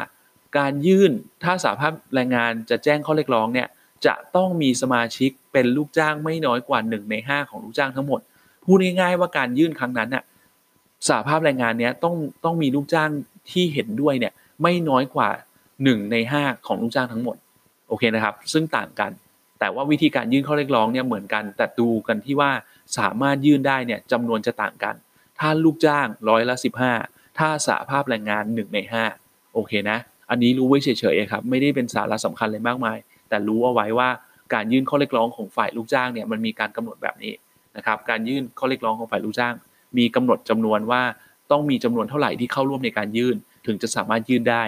[0.59, 1.12] การยื่น
[1.44, 3.68] ถ้าสาภาพแรงงานจะแจ้งข้อเรียกร้องเนี่ย
[4.07, 8.20] จะต้องมีสมาชิกเป็นลูกจ้างไม่น้อยกว่า1ใน5 ของลูกจ้างทั้งหมด
[8.64, 10.24] พูดง่ายๆว่าการยื่นครั้งนั้นน่ะ
[11.07, 13.11] สาภาพแรงงานเนี้ยต้องต้องมีลูกจ้าง
[13.51, 14.33] ที่เห็นด้วยเนี่ย
[14.63, 15.29] ไม่น้อยกว่า
[15.71, 17.37] 1 ใน 5 ของลูกจ้างทั้งหมด
[17.89, 19.11] โอเคนะครับ ซึ่งต่างกัน
[19.59, 22.51] แต่ว่าวิธีการยื่นข้อเรียกร้องเนี่ยเหมือนกัน แต่ดูกันที่ว่า
[22.99, 24.95] สามารถยื่นได้เนี่ยจำนวนจะต่างกัน
[25.39, 26.57] ถ้าลูกจ้างร้อยละ
[26.99, 28.79] 15 ถ้าสาภาพแรงงาน 1 ใน
[29.17, 29.99] 5 โอเคนะ
[30.31, 34.09] อันนี้รู้ไว้เฉยๆครับไม่ได้เป็นสาระสำคัญเลยมากมาย แต่รู้เอาไว้ว่า
[34.55, 37.33] การยื่นข้อเรียกร้องของฝ่ายลูกจ้างเนี่ยมันมีการกำหนดแบบนี้
[37.77, 39.55] นะครับการยื่นข้อเรียกร้องของฝ่ายลูกจ้าง
[39.96, 41.03] มีกำหนดจำนวนว่า
[41.51, 44.62] ต้องมีจำนวนเท่าไหร่ที่เข้าร่วมในการยื่น ถึงจะสามารถยื่นได้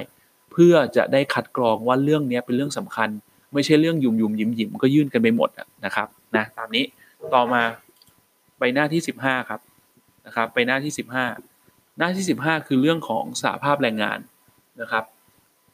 [0.52, 3.09] เพื่อจะได้คัดกรองว่าเรื่องนี้เป็นเรื่องสำคัญ
[3.54, 5.48] ไม่ใช่เรื่องยุ่มยุ่มยิ้มยิ้มก็ยื่นกันไปหมด
[5.85, 6.85] นะครับนะตามนี้
[7.35, 7.62] ต่อมา
[8.59, 9.61] ไปหน้าที่ 15 ครับ
[10.26, 10.92] นะครับ ไปหน้าที่
[11.44, 14.18] 15 หน้าที่ 15 คือเรื่องของสาภาพแรงงาน
[14.80, 15.04] นะครับ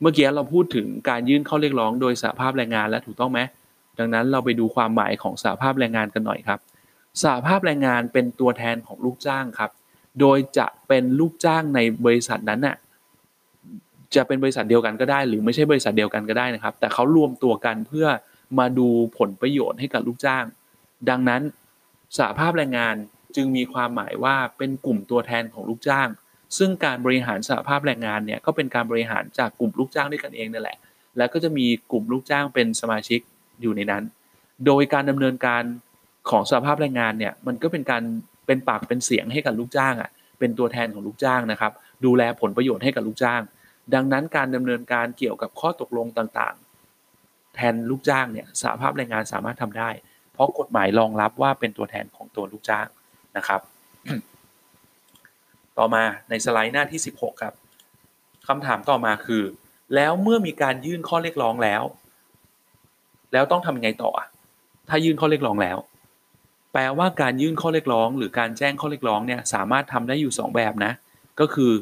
[0.00, 3.40] เมื่อกี้เราพูดถึงการยื่นข้อเรียกร้องโดยสหภาพแรงงานแล้วถูกต้องไหม
[3.98, 6.58] ดังนั้นเราไปดูความหมายของสหภาพแรงงานกันหน่อยครับ
[7.22, 9.70] สหภาพแรงงานเป็นตัวแทนของลูกจ้างครับ
[10.20, 12.76] โดยจะเป็นลูกจ้างในบริษัทนั้นน่ะ
[14.14, 18.06] จะเป็นบริษัทเดียวกันก็ได้ หรือไม่ใช่บริษัทเดียวกันก็ได้นะครับ แต่เขารวมตัวกันเพื่อ
[18.58, 20.44] มาดูผลประโยชน์ให้กับลูกจ้าง
[21.10, 21.42] ดังนั้น
[22.18, 22.94] สหภาพแรงงาน
[23.36, 26.08] จึงมีความหมายว่าเป็นกลุ่มตัวแทนของลูกจ้าง
[26.58, 30.78] ซึ่งการบริหารสหภาพแรงงานเนี่ยก็เป็นการบริหารจากกลุ่มลูกจ้างด้วยกันเองนั่นแหละ
[31.16, 33.20] แล้วก็จะมีกลุ่มลูกจ้างเป็นสมาชิก
[33.62, 34.04] อยู่ในนั้น
[34.66, 35.62] โดยการดำเนินการ
[36.30, 38.02] ของสภาพแรงงานเนี่ยมันก็เป็นการ
[38.46, 41.72] เป็นปากเป็นเสียงให้กับลูกจ้างอะเป็นตัวแทนของลูกจ้างนะครับ
[42.04, 43.42] ดูแลผลประโยชน์ให้กับลูกจ้าง
[43.94, 49.90] ดังนั้นการดำเนินการเกี่ยวกับข้อตกลงต่างๆ แทนลูกจ้างเนี่ยสหภาพแรงงานสามารถทำได้
[50.32, 52.86] เพราะกฎหมายรองรับว่าเป็นตัวแทนของตัวลูกจ้าง
[53.36, 53.60] นะครับ
[55.78, 57.54] ต่อมาในสไลด์หน้าที่ 16 ครับ
[58.48, 59.44] คำถามต่อมาคือ
[59.94, 61.82] แล้วเมื่อมีการยื่นข้อเรียกร้องแล้ว
[63.32, 64.10] แล้วต้องทำยังไงต่อ
[64.88, 65.78] ถ้ายื่นข้อเรียกร้องแล้ว
[66.78, 70.92] แปลว่าการยื่นข้อเรียกร้อง หรือการแจ้งข้อเรียกร้องเนี่ยสามารถทำได้อยู่ 2 แบบนะ
[71.40, 71.72] ก็คือ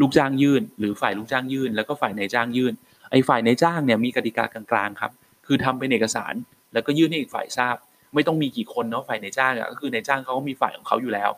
[0.00, 2.72] ลูกจ้างยื่น หรือฝ่ายลูกจ้างยื่น แล้วก็ฝ่ายนายจ้างยื่น
[3.10, 5.12] ไอ้ฝ่ายนายจ้างเนี่ยมีกติกากลางๆครับ
[5.46, 6.34] คือทำเป็นเอกสาร
[6.72, 7.76] แล้วก็ยื่นให้อีกฝ่ายทราบ
[8.14, 11.30] ไม่ต้องมีกี่คนเนาะฝ่ายนายจ้างก็คือนายจ้างเขาก็มีฝ่ายของเขาอยู่แล้ว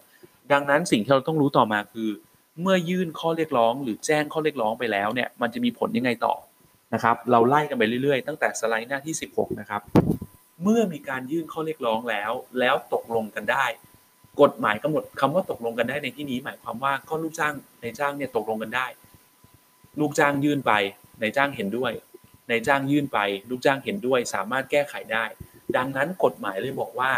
[0.53, 2.11] ดังนั้นสิ่งที่เราต้องรู้ต่อมาคือ
[2.63, 6.35] เมื่อยื่นข้อเรียกร้อง หรือแจ้งข้อเรียกร้องไปแล้วเนี่ยมันจะมีผลยังไงต่อ
[6.95, 9.83] นะครับ เราไล่กันไปเรื่อยๆ ตั้งแต่สไลด์หน้าที่ 16 นะครับ
[10.63, 13.67] เมื่อมีการยื่นข้อเรียกร้องแล้ว แล้วตกลงกันได้
[14.41, 18.87] กฎหมายกำหนดคำว่าตกลงกันได้ในที่นี้ หมายความว่าก็ลูกจ้างนายจ้างเนี่ยตกลงกันได้
[20.01, 20.73] ลูกจ้างยื่นไป
[21.21, 21.93] นายจ้างเห็นด้วย
[22.51, 23.19] นายจ้างยื่นไป
[23.51, 25.25] ลูกจ้างเห็นด้วย สามารถแก้ไขได้
[25.77, 27.13] ดังนั้นกฎหมายเลยบอกว่า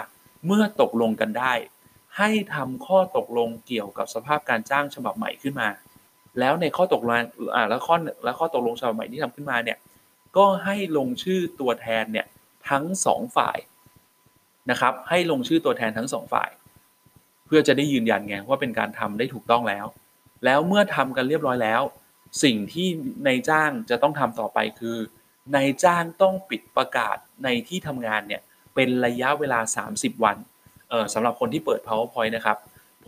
[0.46, 1.52] เมื่อตกลงกันได้
[2.18, 5.68] ให้ทำข้อตกลงเกี่ยวกับสภาพการจ้างฉบับใหม่ขึ้นมา
[6.38, 7.22] แล้วในข้อตกลง
[7.54, 9.78] อ่าแล้วข้อแล้วข้อตกลงฉบับใหม่ที่ทำขึ้นมาเนี่ย
[10.36, 12.26] ก็ให้ลงชื่อตัวแทนเนี่ย
[12.68, 13.58] ทั้งสองฝ่าย
[14.70, 16.50] นะครับ ให้ลงชื่อตัวแทนทั้งสองฝ่าย
[17.46, 19.86] เพื่อจะได้ยืนยันไงว่าเป็นการทำได้ถูกต้องแล้ว
[20.44, 21.82] แล้วเมื่อทำกันเรียบร้อยแล้ว
[22.44, 22.88] สิ่งที่
[23.26, 24.96] นายจ้างจะต้องทำต่อไปคือ
[25.54, 28.42] นายจ้างต้องปิดประกาศในที่ทำงานเนี่ย
[28.74, 29.60] เป็นระยะเวลา
[29.92, 30.36] 30 วัน
[30.90, 32.58] เออสำหรับคนที่เปิด powerpoint นะครับ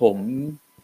[0.00, 0.16] ผม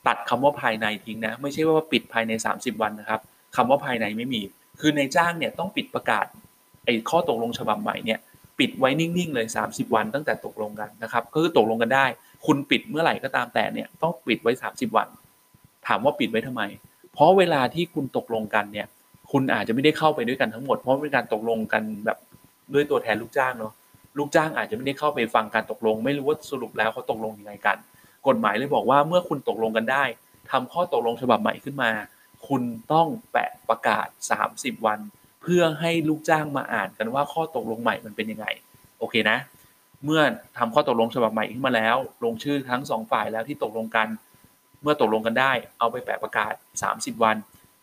[0.06, 3.20] ตัดคำว่าภายในทิ้งนะ ไม่ใช่ว่าปิดภายใน 30 วันนะครับ
[3.56, 4.42] คำว่าภายในไม่มี
[4.80, 6.26] คือนายจ้างเนี่ยต้องปิดประกาศ
[6.84, 8.18] ไอ้ข้อตกลงฉบับใหม่เนี่ย
[8.58, 12.06] ปิดไว้นิ่งๆเลย 30 วันตั้งแต่ตกลงกันนะครับก็คือตกลงกันได้
[12.46, 15.08] คุณปิดเมื่อไหร่ก็ตามแต่เนี่ยต้องปิดไว้ 30 วัน
[15.86, 16.62] ถามว่าปิดไว้ทำไม
[17.12, 18.86] เพราะเวลาที่คุณตกลงกันเนี่ย
[19.32, 22.18] คุณอาจจะไม่ได้เข้าไปด้วยกันทั้งหมดเพราะเป็นการตกลงกันแบบ
[22.74, 23.72] ด้วยตัวแทนลูกจ้างเนาะ
[24.18, 27.76] ลูกจ้างอาจจะไม่ได้เข้าไปฟังการตกลง ไม่รู้ว่าสรุปแล้วเขาตกลงยังไงกัน
[28.26, 30.04] กฎหมายเลยบอกว่าเมื่อคุณตกลงกันได้
[30.50, 31.90] ทำข้อตกลงฉบับใหม่ขึ้นมา
[32.48, 34.06] คุณต้องแปะประกาศ
[34.46, 34.98] 30 วัน
[35.46, 38.46] พื่อให้ลูกจ้างมาอ่านกันว่าข้อตกลงใหม่มันเป็นยังไง
[38.98, 39.38] โอเคนะ
[40.04, 40.20] เมื่อ
[40.58, 44.08] ทำข้อตกลงฉบับใหม่ขึ้นมาแล้ว ลงชื่อทั้งสองฝ่ายแล้วที่ตกลงกัน
[44.82, 46.52] เมื่อตกลงกันได้ เอาไปแปะประกาศ
[46.88, 47.36] 30 วัน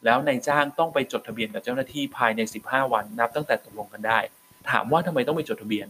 [0.05, 4.19] แล้วนายจ้างต้องไปจดทะเบียนกับเจ้าหน้าที่ภายใน 15 วัน นับตั้งแต่ตกลงกันได้
[4.69, 5.87] ถามว่าทำไมต้องไปจดทะเบียน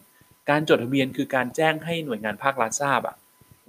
[0.50, 3.16] การจดทะเบียนคือการแจ้งให้หน่วยงานภาครัฐทราบอะ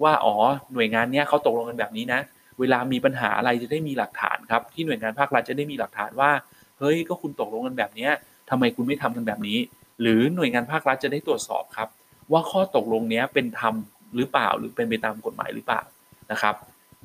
[0.03, 0.35] ว่าอ๋อ
[0.73, 2.21] หน่วยงานเนี้ยเขาตกลงกันแบบนี้นะ
[2.61, 6.31] เวลามีปัญหาอะไรจะได้มีหลักฐานครับที่หน่วยงานภาครัฐจะได้มีหลักฐานว่า
[6.85, 8.13] ฮ้ยก็คุณตกลงกันแบบนี้ย
[8.51, 9.59] ทำไมคุณไม่ทำกันแบบนี้
[10.01, 11.89] หรือหน่วยงานภาครัฐจะได้ตรวจสอบครับ
[12.33, 13.75] ว่าข้อตกลงนี้เป็นธรรม
[14.17, 15.81] หรือเปล่าหรือเป็นไปตามกฎหมายหรือเปล่า
[16.33, 16.55] นะครับ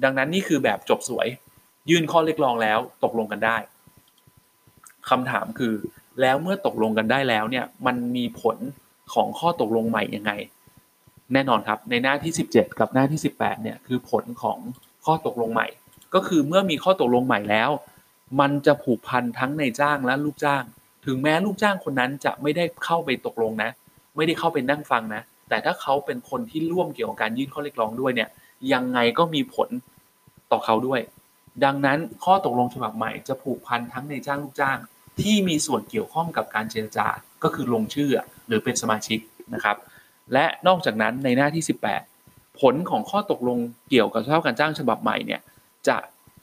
[0.04, 1.28] ดังนั้นนี่คือแบบจบสวย
[1.89, 3.58] ยื่นข้อเรียกร้องแล้วตกลงกันได้
[5.10, 5.74] คำถามคือ
[6.22, 8.58] แล้วเมื่อตกลงกันได้แล้วเนี่ยมันมีผล
[9.13, 10.32] ของข้อตกลงใหม่ยังไง
[11.34, 14.58] แน่นอนครับในหน้าที่ 17 กับหน้าที่ 18เนี่ยคือผลของ
[15.06, 15.68] ข้อตกลงใหม่
[16.13, 17.70] ก็คือเมื่อมีข้อตกลงใหม่แล้ว
[18.39, 20.63] มันจะผูกพันทั้งในจ้างและลูกจ้าง
[21.06, 23.72] ถึงแม้ลูกจ้างคนนั้นจะไม่ได้เข้าไปตกลงนะ
[24.15, 28.30] ไม่ได้เข้าไปนั่งฟังนะ แต่ถ้าเขาเป็นคนที่ร่วมเกี่ยวกับการยื่นข้อเรียกร้องด้วยเนี่ย
[28.74, 29.70] ยังไงก็มีผล
[30.52, 31.02] ต่อเขาด้วย
[31.65, 34.78] ดังนั้นข้อตกลงฉบับใหม่จะผูกพันทั้งในจ้างลูกจ้าง
[35.22, 37.08] ที่มีส่วนเกี่ยวข้องกับการเจรจา
[37.44, 38.12] ก็คือลงชื่อ
[38.48, 39.20] หรือเป็นสมาชิก
[39.54, 39.78] นะครับ
[40.34, 41.63] และนอกจากนั้นในหน้าที่
[42.12, 45.42] 18 ผลของข้อตกลงเกี่ยวกับสภาพการจ้างฉบับใหม่เนี่ย
[45.88, 45.98] จะ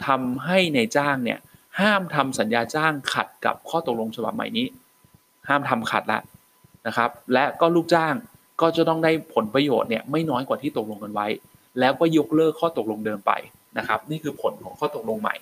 [0.07, 1.39] ทำให้ในจ้างเนี่ย
[1.81, 4.67] ห้ามทำสัญญาจ้างขัดกับข้อตกลงฉบับใหม่นี้
[5.49, 6.21] ห้ามทำขัดละ
[6.87, 8.15] นะครับ และก็ลูกจ้าง
[8.61, 11.27] ก็จะต้องได้ผลประโยชน์เนี่ยไม่น้อยกว่าที่ตกลงกันไว้
[11.81, 13.33] แล้วก็ยกเลิกข้อตกลงเดิมไป
[13.79, 15.35] นะครับ นี่คือผลของข้อตกลงใหม่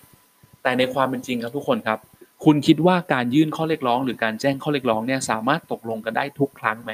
[0.63, 1.99] แต่ในความเป็นจริงครับทุกคนครับ
[2.45, 6.91] คุณคิดว่าการยื่นข้อเรียกร้อง หรือการแจ้งข้อเรียกร้องเนี่ยสามารถตกลงกันได้ทุกครั้งไหม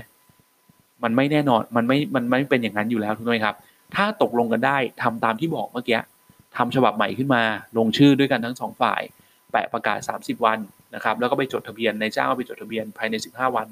[1.03, 3.55] มันไม่แน่นอนมันไม่มันไม่เป็นอย่างนั้นอยู่แล้วทุกท่านครับ
[3.95, 5.99] ถ้าตกลงกันได้ทำตามที่บอกเมื่อกี้
[6.57, 7.43] ทำฉบับใหม่ขึ้นมา
[7.77, 9.01] ลงชื่อด้วยกันทั้งสองฝ่าย
[9.51, 10.59] แปะประกาศ 30 วัน
[10.95, 13.67] นะครับแล้วก็ไปจดทะเบียนในเจ้าไปจดทะเบียนภายใน 15 วัน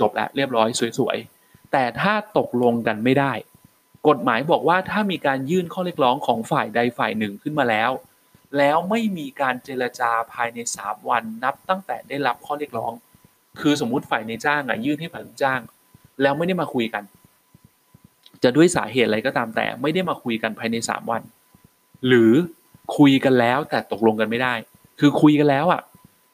[0.00, 3.32] จบแล้วเรียบร้อยสวยๆ แต่ถ้าตกลงกันไม่ได้
[4.08, 7.90] กฎหมายบอกว่าถ้ามีการยื่นข้อเรียกร้องของฝ่ายใดฝ่ายหนึ่งขึ้นมาแล้ว
[8.58, 12.92] แล้วไม่มีการเจรจาภายใน 3 วันนับตั้งแต่ได้รับข้อเรียกร้อง
[13.60, 15.60] คือสมมุติฝ่ายในจ้างอะยื่นให้ฝ่ายลูกจ้าง
[16.22, 17.04] แล้วไม่ได้มาคุยกัน
[18.42, 21.22] จะด้วยสาเหตุอะไรก็ตามแต่ไม่ได้มาคุยกันภายในสามวัน
[22.06, 22.32] หรือ
[22.96, 24.54] คุยกันแล้วแต่ตกลงกันไม่ได้
[25.00, 25.82] คือคุยกันแล้วอะ่ะ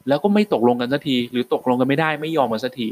[0.08, 2.86] แล้วก็ไม่ตกลงกันสักที หรือตกลงกันไม่ได้ไม่ยอมกันสักที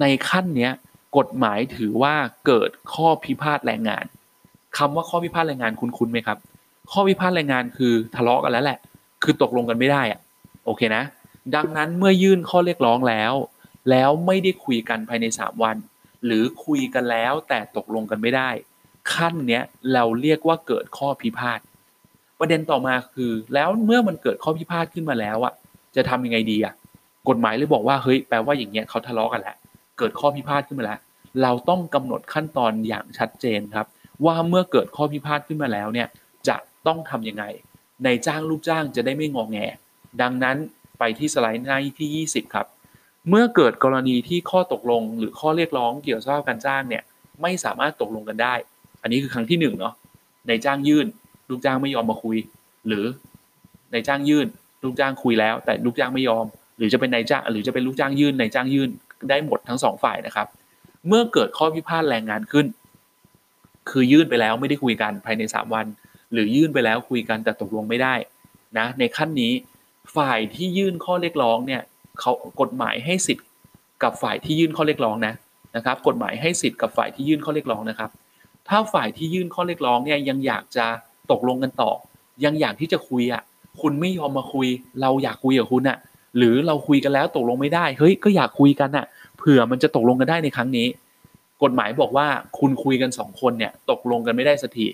[0.00, 0.72] ในขั้นเนี้ย
[1.16, 2.14] กฎหมายถือว่า
[2.46, 4.04] เกิดข้อพิพาทแรงงาน
[4.78, 6.38] คำว่าข้อพิพาทแรงงานคุณคุ้นไหมครับ
[6.90, 8.78] ข้อพิพาทแรงงานคือทะเลาะกันแล้วแหละ
[9.22, 10.20] คือตกลงกันไม่ได้อะ
[10.64, 11.04] โอเคนะ
[11.54, 13.32] ดังนั้นเมื่อยื่นข้อเรียกร้องแล้ว
[13.90, 15.76] แล้วไม่ได้คุยกันภายใน3วัน
[16.24, 18.50] หรือคุยกันแล้วแต่ตกลงกันไม่ได้
[19.14, 21.60] ขั้นเนี้ยเราเรียกว่าเกิดข้อพิพาท
[22.40, 25.52] ประเด็นต่อมาคือ แล้วเมื่อมันเกิดข้อพิพาทขึ้นมาแล้วอะ
[25.96, 26.74] จะทำยังไงดีอะ
[27.28, 29.56] กฎหมายเลยบอกว่าเฮ้ยแปลว่าอย่างเงี้ยเขาทะเลาะกันแล้ว
[29.98, 30.98] เกิดข้อพิพาทขึ้นมาแล้ว
[31.42, 33.86] เราต้องกำหนดขั้นตอนอย่างชัดเจนครับ
[34.26, 36.08] ว่าเมื่อเกิดข้อพิพาทขึ้นมาแล้วเนี่ย
[36.48, 36.56] จะ
[36.86, 37.44] ต้องทํำยังไง
[38.04, 39.58] ในจ้างลูกจ้างจะได้ไม่งองแง
[40.22, 40.56] ดังนั้น
[40.98, 42.66] ไปที่สไลด์หน้าที่ 20 ครับ
[43.28, 47.02] เมื่อเกิดกรณีที่ข้อตกลงหรือข้อเรียกร้องเกี่ยวกับการจ้างเนี่ย
[47.42, 48.54] ไม่สามารถตกลงกันได้
[49.02, 49.94] อันนี้คือครั้งที่1เนาะ
[50.48, 51.06] ในจ้างยื่น
[51.50, 52.36] ลูกจ้างไม่ยอมมาคุย
[52.86, 53.04] หรือ
[53.92, 54.46] ในจ้างยื่น
[54.84, 56.44] ลูกจ้างคุยแล้ว แต่ลูกจ้างไม่ยอม
[56.78, 58.90] หรือจะเป็นนายจ้างหรือจะเป็นลูกจ้างยื่นนายจ้างยื่น
[59.28, 60.46] ได้หมดทั้งสองฝ่ายนะครับ
[61.08, 62.66] เมื่อเกิดข้อพิพาทแรงงานขึ้น
[63.90, 65.86] คือยื่นไปแล้วไม่ได้คุยกันภายใน 3 วัน
[66.32, 68.14] หรือยื่นไปแล้วคุยกันแต่ตกลงไม่ได้
[68.78, 69.52] นะในขั้นนี้
[70.16, 71.82] ฝ่ายที่ยื่นข้อเรียกร้องเนี่ย
[72.20, 73.46] เขากฎหมายให้สิทธิ์
[74.02, 75.34] กับฝ่ายที่ยื่นข้อเรียกร้องนะ
[75.76, 78.10] นะครับ กฎหมายให้สิทธิ์กับฝ่ายที่ยื่นข้อเรียกร้องนะครับ
[78.68, 80.86] ถ้าฝ่ายที่ยื่นข้อเรียกร้องเนี่ยยังอยากจะ
[81.32, 81.90] ตกลงกันต่อ
[82.44, 83.42] ยังอยากที่จะคุยอะ
[83.80, 84.66] คุณไม่ยอมมาคุย
[85.00, 85.98] เราอยากคุยกับคุณอะ
[86.36, 89.06] หรือเราคุยกันแล้วตกลงไม่ได้ เฮ้ยก็อยากคุยกันอะ
[89.38, 90.86] เผื่อมันจะตกลงกันได้ในครั้งนี้
[91.62, 92.26] กฎหมายบอกว่า
[92.58, 94.86] คุณคุยกันสองคนเนี่ย ตกลงกันไม่ได้สักที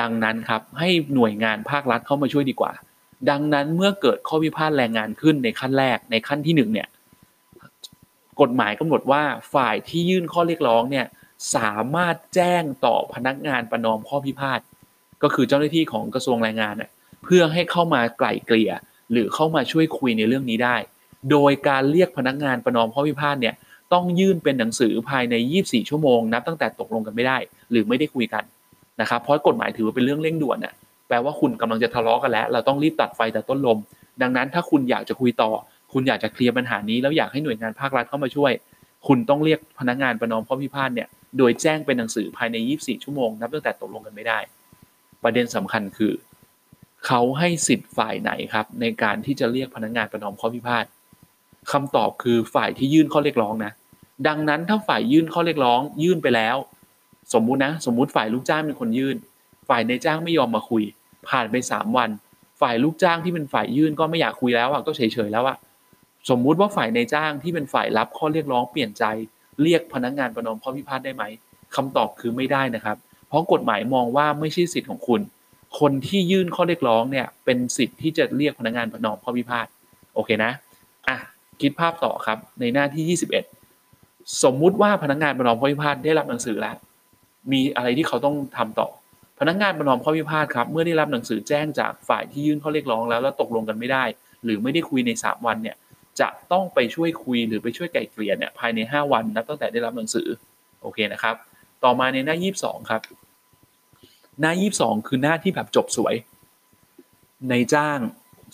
[0.00, 2.72] ดังนั้นครับให้หน่วยงานภาครัฐเข้ามาช่วยดีกว่า
[3.30, 6.88] ดังนั้นเมื่อเกิดข้อพิพาทแรงงานขึ้นในขั้นแรกในขั้นที่หนึ่งเนี่ย
[8.40, 9.22] กฎหมายกำหนดว่า
[9.54, 11.06] ฝ่ายที่ยื่นข้อเรียกร้องเนี่ย
[11.56, 14.60] สามารถแจ้งต่อพนักงานประนอมข้อพิพาท
[15.24, 16.74] ก็คือเจ้าหน้าที่ของกระทรวงแรงงาน
[17.24, 18.72] เพื่อให้เข้ามาไกล่เกลี่ย
[19.12, 20.76] หรือเข้ามาช่วยคุยในเรื่องนี้ได้
[21.30, 23.54] โดยการเรียกพนักงานประนอมข้อพิพาทเนี่ย
[23.92, 27.38] ต้องยื่นเป็นหนังสือภายใน 24 ชั่วโมงนับตั้งแต่ตกลงกันไม่ได้
[27.70, 28.44] หรือไม่ได้คุยกัน
[29.00, 30.74] นะครับเพราะกฎหมายถือว่าเป็นเรื่องเร่งด่วนน่ะ
[31.08, 33.78] แปลว่าคุณกำลังจะทะเลาะกันแล้ว เราต้องรีบตัดไฟแต่ต้นลม
[34.22, 35.50] ดังนั้นถ้าคุณอยากจะคุยต่อ
[35.92, 38.52] คุณอยากจะเคลียร์ปัญหานี้แล้วอยากให้หน่วยงานภาครัฐเข้ามาช่วย
[39.06, 41.08] คุณต้องเรียกพนักงานประนอมข้อพิพาทเนี่ย
[41.38, 44.38] โดยแจ้งเป็นหนังสือภายใน 24 ชั่วโมงนับตั้งแต่ตกลงกันไม่ได้
[45.24, 46.12] ประเด็นสำคัญคือ
[47.06, 50.84] เขาให้สิทธิ์ฝ่ายไหนครับ ในการที่จะเรียกพนักงานประนอมข้อพิพาท
[51.72, 53.72] คำตอบคือฝ่ายที่ยื่นข้อเรียกร้องนะ
[54.28, 56.56] ดังนั้นถ้าฝ่ายยื่นข้อเรียกร้อง ยื่นไปแล้ว
[57.34, 59.16] สมมุตินะ สมมุติฝ่ายลูกจ้างเป็นคนยื่น
[59.68, 60.82] ฝ่ายในจ้างไม่ยอมมาคุย
[61.28, 62.10] ผ่านไปสามวัน
[62.60, 65.56] ฝ่ายลูกจ้างที่เป็นฝ่ายยื่นก็ไม่อยากคุยแล้วอะก็เฉยๆแล้วอะ
[66.30, 69.04] สมมุติว่าฝ่ายในจ้างที่เป็นฝ่ายรับข้อเรียกร้องเปลี่ยนใจ
[69.62, 71.24] เรียกพนักงานประนอมข้อพิพาทได้ไหม
[71.76, 72.96] คำตอบคือไม่ได้นะครับ
[73.34, 75.20] ราะกฎหมายมองว่าไม่ใช่สิทธิ์ของคุณ
[75.78, 79.66] คนที่ยื่นข้อเรียกร้องเนี่ยเป็นสิทธิ์ที่จะเรียกพนักงานประนอมข้อพิพาท
[80.14, 80.52] โอเคนะ
[81.08, 81.16] อะ
[81.60, 83.18] คิดภาพต่อครับในหน้าที่
[83.78, 86.76] 21 สมมุติว่าพนักงานประนอมข้อพิพาทได้รับหนังสือแล้ว
[87.52, 88.88] มีอะไรที่เขาต้องทำต่อ
[89.40, 94.04] พนักงานประนอมข้อพิพาทครับเมื่อได้รับหนังสือแจ้งจากฝ่ายที่ยื่นข้อเรียกร้องแล้วแล้วตกลงกันไม่ได้
[94.44, 95.76] หรือไม่ได้คุยใน 3 วันเนี่ย
[96.20, 100.26] จะต้องไปช่วยคุยหรือไปช่วยไก่เกลี่ยเนี่ยภายใน 5 วันนับตั้งแต่ได้รับหนังสือ
[100.82, 101.34] โอเคนะครับ
[101.84, 103.02] ต่อมาในหน้า 22 ครับ
[104.40, 106.14] หน้ายี่สองคือหน้าที่แบบจบสวย
[107.50, 107.98] ในจ้าง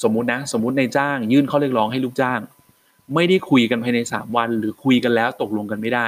[0.03, 2.41] สมมุตินะ สมมุติในจ้าง ยื่นข้อเรียกร้องให้ลูกจ้าง
[3.15, 6.07] ไม่ได้คุยกันภายในสามวัน หรือคุยกันแล้วตกลงกันไม่ได้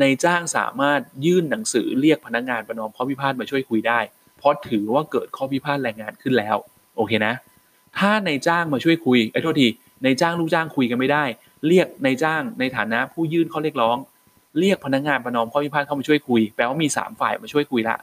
[0.00, 4.00] ในจ้างสามารถยื่นหนังสือเรียกพนักงงานประนอมข้อพิพาทมาช่วยคุยได้
[4.38, 6.56] เพราะถือว่าเกิดข้อพิพาทแรงงานขึ้นแล้ว
[6.96, 7.34] โอเคนะ
[7.98, 9.68] ถ้าในจ้างมาช่วยคุยไอ้โทษที
[10.04, 11.24] ในจ้างลูกจ้างคุยกันไม่ได้
[11.66, 13.96] เรียกในจ้างในฐานะผู้ยื่นข้อเรียกร้อง
[14.58, 17.96] เรียกพนักงงานประนอมข้อพิพาทเข้ามาช่วยคุยแปลว่ามี 3 ฝ่ายมาช่วยคุยละ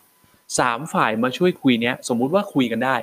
[0.59, 2.95] สามฝ่ายมาช่วยคุยเนี้ยสมมุติว่าคุยกันได้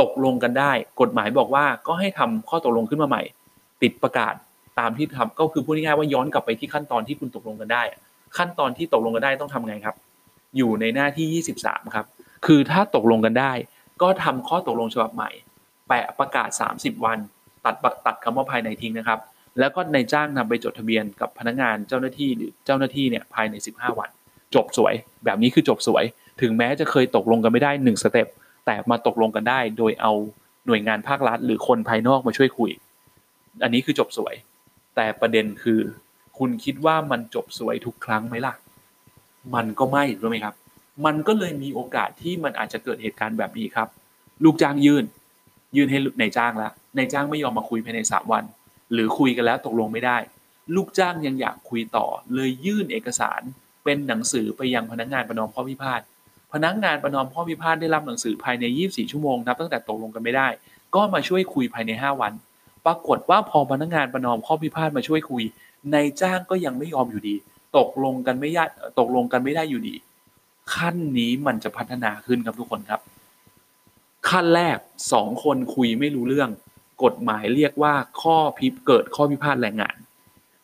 [0.00, 3.22] ตกลงกันได้ กฎหมายบอกว่าก็ให้ทำข้อตกลงขึ้นมาใหม่
[3.82, 4.34] ติดประกาศ
[4.78, 7.82] ตามที่ทำก็คือพูดง่ายๆว่าย้อนกลับไปที่ขั้นตอนที่คุณตกลงกันได้
[8.36, 9.96] ขั้นตอนที่ตกลงกันได้ต้องทำไงครับ
[10.56, 12.06] อยู่ในหน้าที่ 23 ครับ
[12.46, 13.52] คือถ้าตกลงกันได้
[14.02, 15.30] ก็ทำข้อตกลงฉบับใหม่
[15.88, 17.18] แปะประกาศ 30 วัน
[17.64, 17.74] ตัด
[18.06, 19.20] ตัดคำว่าภายในทิ้งนะครับ
[19.58, 24.10] แล้วก็ในจ้างนำไปจดทะเบียนกับพนักงานเจ้าหน้าที่หรือเจ้าหน้าที่เนี่ยภายใน 15 วัน
[24.54, 26.04] จบสวย แบบนี้คือจบสวย
[26.40, 28.28] ถึงแม้จะเคยตกลงกันไม่ได้หนึ่งสเต็ป
[28.66, 30.12] แต่มาตกลงกันได้ โดยเอา
[30.66, 32.70] หน่วยงานภาครัฐ หรือคนภายนอกมาช่วยคุย
[33.62, 34.34] อันนี้คือจบสวย
[34.96, 35.80] แต่ประเด็นคือ
[36.38, 38.54] คุณคิดว่ามันจบสวยทุกครั้งไหมล่ะ
[39.54, 40.54] มันก็ไม่รู้ไหมครับ
[41.04, 43.88] มันก็เลยมีโอกาสที่มันอาจจะเกิดเหตุการณ์แบบนี้ครับ
[44.44, 45.04] ลูกจ้างยื่น
[45.76, 48.44] ยื่นให้ในจ้างแล้วในจ้างไม่ยอมมาคุยภายในสามวัน
[48.92, 50.16] หรือคุยกันแล้วตกลงไม่ได้
[50.74, 53.40] ลูกจ้างยังอยากคุยต่อ เลยยื่นเอกสาร
[53.84, 56.00] เป็นหนังสือไปยังพนักงานประนอมข้อพิพาท
[56.52, 60.48] พนักงานประนอมข้อพิพาทได้รับหนังสือภายใน 24 ชั่วโมงนับตั้งแต่ตกลงกันไม่ได้
[60.94, 62.32] ก็มาช่วยคุยภายใน 5 วัน
[62.86, 65.42] ปรากฏว่าพอพนักงานประนอมข้อพิพาทมาช่วยคุย
[65.94, 67.34] นายจ้างก็ยังไม่ยอมอยู่ดี
[67.78, 68.64] ตกลงกันไม่ได้
[68.98, 69.94] ตกลงกันไม่ได้อยู่ดี
[70.74, 73.00] ขั้นนี้มันจะพัฒนาขึ้นครับทุกคนครับ
[74.28, 74.78] ขั้นแรก
[75.12, 76.50] สองคนคุยไม่รู้เรื่อง
[77.04, 79.96] กฎหมายเรียกว่าข้อพิเกิดข้อพิพาทแรงงาน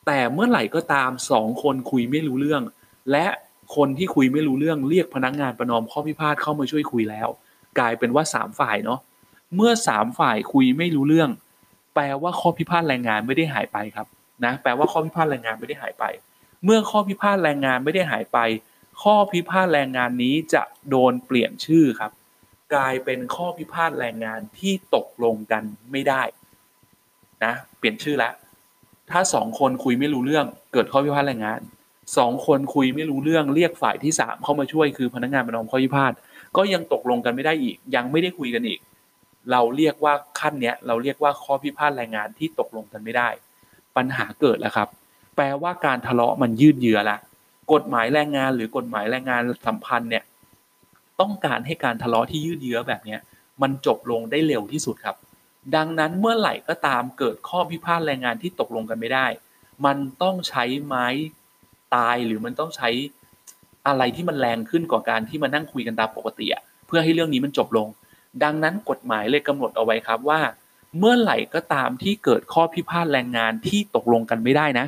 [0.06, 2.62] แต่เมื่อไหร่ก็ตามสองคนคุยไม่รู้เรื่อง
[3.10, 3.26] และ
[3.76, 7.28] คนที่คุยไม่รู้เรื่องเรียกพนักงานประนอมข้อพิพาทเข้ามาช่วยคุยแล้ว
[7.78, 9.00] กลายเป็นว่าสามฝ่ายเนาะ
[9.56, 11.30] เมื่อสามฝ่ายคุยไม่รู้เรื่อง
[11.94, 14.06] แปลว่าข้อพิพาทแรงงานไม่ได้หายไปครับ
[14.44, 16.04] นะแปลว่าข้อพิพาทแรงงานไม่ได้หายไป
[16.64, 18.38] เมื่อข้อพิพาทแรงงานไม่ได้หายไป
[19.02, 22.10] ข้อพิพาทแรงงานนี้จะโดนเปลี่ยนชื่อครับ
[22.74, 25.62] กลายเป็นข้อพิพาทแรงงานที่ตกลงกัน
[25.92, 26.22] ไม่ได้
[27.44, 28.34] นะเปลี่ยนชื่อแล้ว
[29.10, 31.60] ถ้าสองคนคุยไม่รู้เรื่องเกิดข้อพิพาทแรงงาน
[32.16, 36.12] สองคนคุยไม่รู้เรื่องเรียกฝ่ายที่สามเข้ามาช่วยคือพนักงานประนอมข้อพิพาท
[36.56, 38.80] ก็ยังตกลงกันไม่ได้อีก ยังไม่ได้คุยกันอีก
[39.50, 43.28] เราเรียกว่าขั้นเนี้ย เราเรียกว่าข้อพิพาทแรงงานที่ตกลงกันไม่ได้
[43.96, 44.88] ปัญหาเกิดแล้วครับ
[45.36, 47.18] แปลว่าการทะเลาะมันยืดเยื้อละ
[47.72, 50.24] กฎหมายแรงงานหรือกฎหมายแรงงานสัมพันธ์เนี่ย
[51.20, 53.20] ต้องการให้การทะเลาะที่ยืดเยื้อแบบเนี้ย
[53.62, 55.16] มันจบลงได้เร็วที่สุดครับ
[55.76, 59.26] ดังนั้นเมื่อไหร่ก็ตามเกิดข้อพิพาทแรงงานที่ตกลงกันไม่ได้
[59.84, 61.06] มันต้องใช้ไม้
[61.94, 62.88] ตายหรือมันต้องใช้
[63.86, 67.88] อะไรที่มันแรงขึ้นกว่าการที่มานั่งคุยกันตามปกติอะเพื่อให้เรื่องนี้มันจบลง
[68.42, 70.40] ดังนั้นกฎหมายเลยกำหนดเอาไว้ครับว่า
[70.98, 74.86] เมื่อไหร่ก็ตามที่เกิดข้อพิพาทแรงงานที่ตกลงกันไม่ได้นะ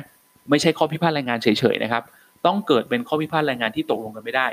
[0.49, 2.03] ไม่ใช่ข้อพิพาทแรงงานเฉยๆนะครับ
[2.45, 4.47] ต้องเกิดเป็นข้อพิพาทแรงงานที่ตกลงกันไม่ได้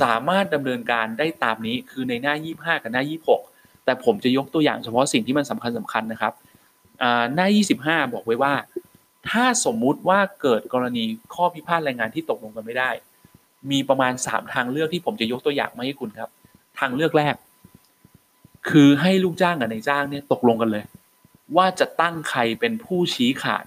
[0.00, 3.02] สามารถดำเนินการได้ตามนี้คือในหน้า 25 กับหน้า
[3.44, 6.32] 26 แต่ผมจะยกตัวอย่างเฉพาะสิ่งที่มันสำคัญสำคัญนะครับ
[7.34, 7.46] หน้า
[8.04, 8.52] 25 บอกไว้ว่า
[9.30, 11.04] ถ้าสมมุติว่าเกิดกรณี
[11.34, 12.90] ข้อพิพาทแรงงานที่ตกลงกันไม่ได้
[13.70, 16.30] มีประมาณสามทางเลือกที่ผมจะยกตัวอย่างมาให้คุณครับ
[16.78, 17.34] ทางเลือกแรก
[18.70, 20.84] คือให้ลูกจ้างกับนายจ้างเนี่ยตกลงกันเลย
[21.56, 23.64] ว่าจะตั้งใครเป็นผู้ชี้ขาด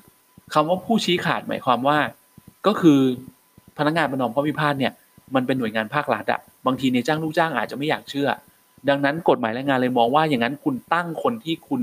[0.54, 1.98] คำว่าผู้ชี้ขาดหมายความว่า
[2.68, 3.00] ก็คือ
[3.78, 4.94] พนักงานประนอมข้อพิพาทเนี่ย
[5.36, 8.30] มันเป็นหน่วยงานภาครัฐอะบางทีในจ้างลูกจ้างอาจจะไม่อยากเชื่อ
[8.90, 11.82] ดังนั้นกฎหมายแรงงานเลยมองว่าอย่างนั้นคุณตั้งคนที่คุณ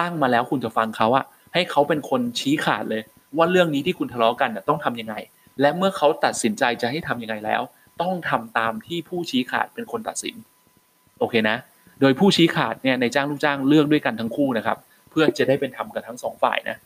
[0.00, 1.24] ตั้งมาแล้วคุณจะฟังเขาอะ
[1.54, 3.02] ให้เขาเป็นคนชี้ขาดเลย
[3.36, 5.14] ว่าเรื่องนี้ที่คุณทะเลาะกันต้องทํำยังไง
[5.60, 7.62] และเมื่อเขาตัดสินใจจะให้ทํำยังไงแล้ว
[8.00, 10.34] ต้องทำตามที่ผู้ชี้ขาดเป็นคนตัดสิน
[11.18, 11.56] โอเคนะ
[12.00, 14.78] โดยผู้ชี้ขาดเนี่ยในจ้างลูกจ้างเลือกด้วยกันทั้งคู่นะครับ
[15.10, 16.76] เพื่อจะได้เป็นธรรมกับทั้งสองฝ่ายนะ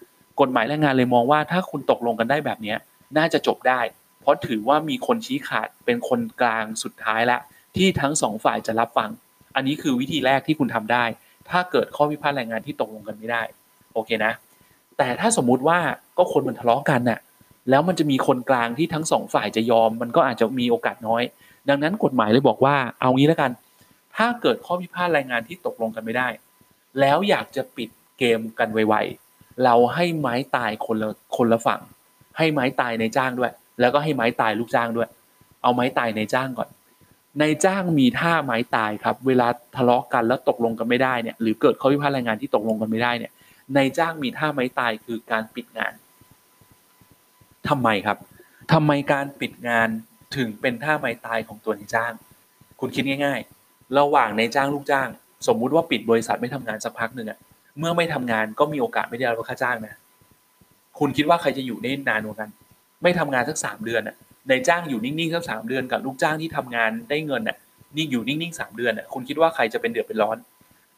[0.41, 2.75] กฎหมายแรงงานเลยมองว่าถ้าคุณตกลงกันได้แบบนี้
[3.19, 3.81] น่าจะจบได้
[4.21, 7.39] เพราะถือว่ามีคนชี้ขาดเป็นคนกลางสุดท้ายละ
[7.77, 9.11] ที่ทั้งสองฝ่ายจะรับฟัง
[9.57, 11.05] อันนี้คือวิธีแรกที่คุณทำได้
[11.51, 13.43] ถ้าเกิดข้อพิพาทแรงงานที่ตกลงกันไม่ได้
[13.95, 14.33] โอเคนะ
[14.99, 15.79] แต่ถ้าสมมุติว่า
[16.19, 17.21] ก็คนมันทะเลาะกันน่ะ
[17.71, 21.23] แล้วมันจะมีคนกลางที่ทั้งสองฝ่ายจะยอม มันก็อาจจะมีโอกาสน้อย
[21.69, 23.51] ดังนั้นกฎหมายเลยบอกว่า เอางี้แล้วกัน
[24.17, 26.29] ถ้าเกิดข้อพิพาทรายงานที่ตกลงกันไม่ได้
[27.01, 27.89] แล้วอยากจะปิด
[28.19, 31.81] เกมกันไวๆเราให้ไม้ตายคนละคนละฝั่ง
[32.39, 35.09] ให้ไม้ตายในจ้างด้วย แล้วก็ให้ไม้ตายลูกจ้างด้วย
[35.63, 36.69] เอาไม้ตายในจ้างก่อน
[37.41, 43.33] ในจ้างมีท่าไม้ตายครับ เวลาทะเลาะกันแล้วตกลงกันไม่ได้เนี่ย หรือเกิดข้อพิพาทรายงานที่ตกลงกันไม่ได้เนี่ย
[43.77, 45.93] นายจ้างมีท่าไม้ตายคือการปิดงาน
[47.69, 48.19] ทำไมครับ
[48.73, 49.89] ทำไมการปิดงาน
[50.37, 52.13] ถึงเป็นท่าไม้ตายของตัวนายจ้าง
[52.81, 55.09] คุณคิดง่าย ๆ ระหว่างนายจ้างลูกจ้าง
[55.47, 57.39] สมมุติว่าปิดบริษัทไม่ทำงานสักพักหนึ่งอะ
[57.79, 59.95] เมื่อไม่ทำงานก็มีโอกาสไม่ได้รับค่าจ้างนะ
[60.99, 62.49] คุณคิดว่าใครจะอยู่ได้นานกว่ากัน
[63.03, 64.17] ไม่ทำงานสักสามเดือนอะ
[64.51, 67.57] นายจ้างอยู่นิ่งๆสักสามเดือนกับลูกจ้างที่ทำงานได้เงินอะ
[67.97, 70.37] นี่อยู่นิ่งๆสามเดือนอะคุณคิดว่าใครจะเป็นเดือดเป็นร้อน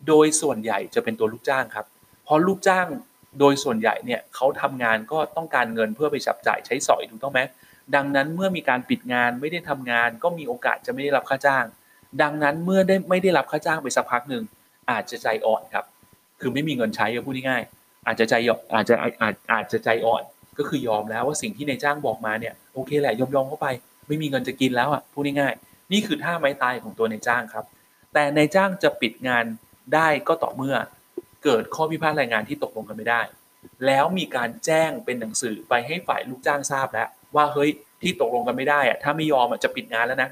[0.08, 1.86] โดยส่วนใหญ่จะเป็นตัวลูกจ้างครับ
[2.24, 2.86] เพราะลูกจ้าง
[3.40, 7.40] โดยส่วนใหญ่เนี่ยเขาทำงานก็ต้องการเงินเพื่อไปจับจ่ายใช้สอยถูกต้องไหม
[7.94, 11.64] ดังนั้นเมื่อมีการปิดงานไม่ได้ทำงาน ก็มีโอกาสจะไม่ได้รับค่าจ้าง
[12.22, 14.42] ดังนั้นเมื่อได้ไม่ได้รับค่าจ้างไปสักพักหนึ่ง
[14.90, 15.84] อาจจะใจอ่อนครับ
[16.40, 18.34] คือไม่มีเงินใช้พูดง่ายๆอาจจะใจ
[18.74, 20.22] อาจจะอาจอาจจะใจอ่อน
[20.58, 23.66] ก็คือยอมแล้วว่าสิ่งที่นายจ้างบอกมาเนี่ยโอเคแหละยอมยอมเข้าไป
[24.08, 27.64] ไม่มีเงินจะกินแล้วอะพูดง่ายๆนี่คือท่าไม้ตายของตัวนายจ้างครับ
[28.12, 29.44] แต่นายจ้างจะปิดงาน
[29.94, 30.76] ได้ก็ต่อเมื่อ
[31.44, 33.20] เกิดข้อพิพาทแรงงานที่ตกลงกันไม่ได้
[33.86, 37.70] แล้วมีการแจ้งเป็นหนังสือไปให้ฝ่ายลูกจ้างทราบแล้ว ว่าเฮ้ย
[38.02, 40.30] ที่ตกลงกันไม่ได้อะถ้าไม่ยอมจะปิดงานแล้วนะ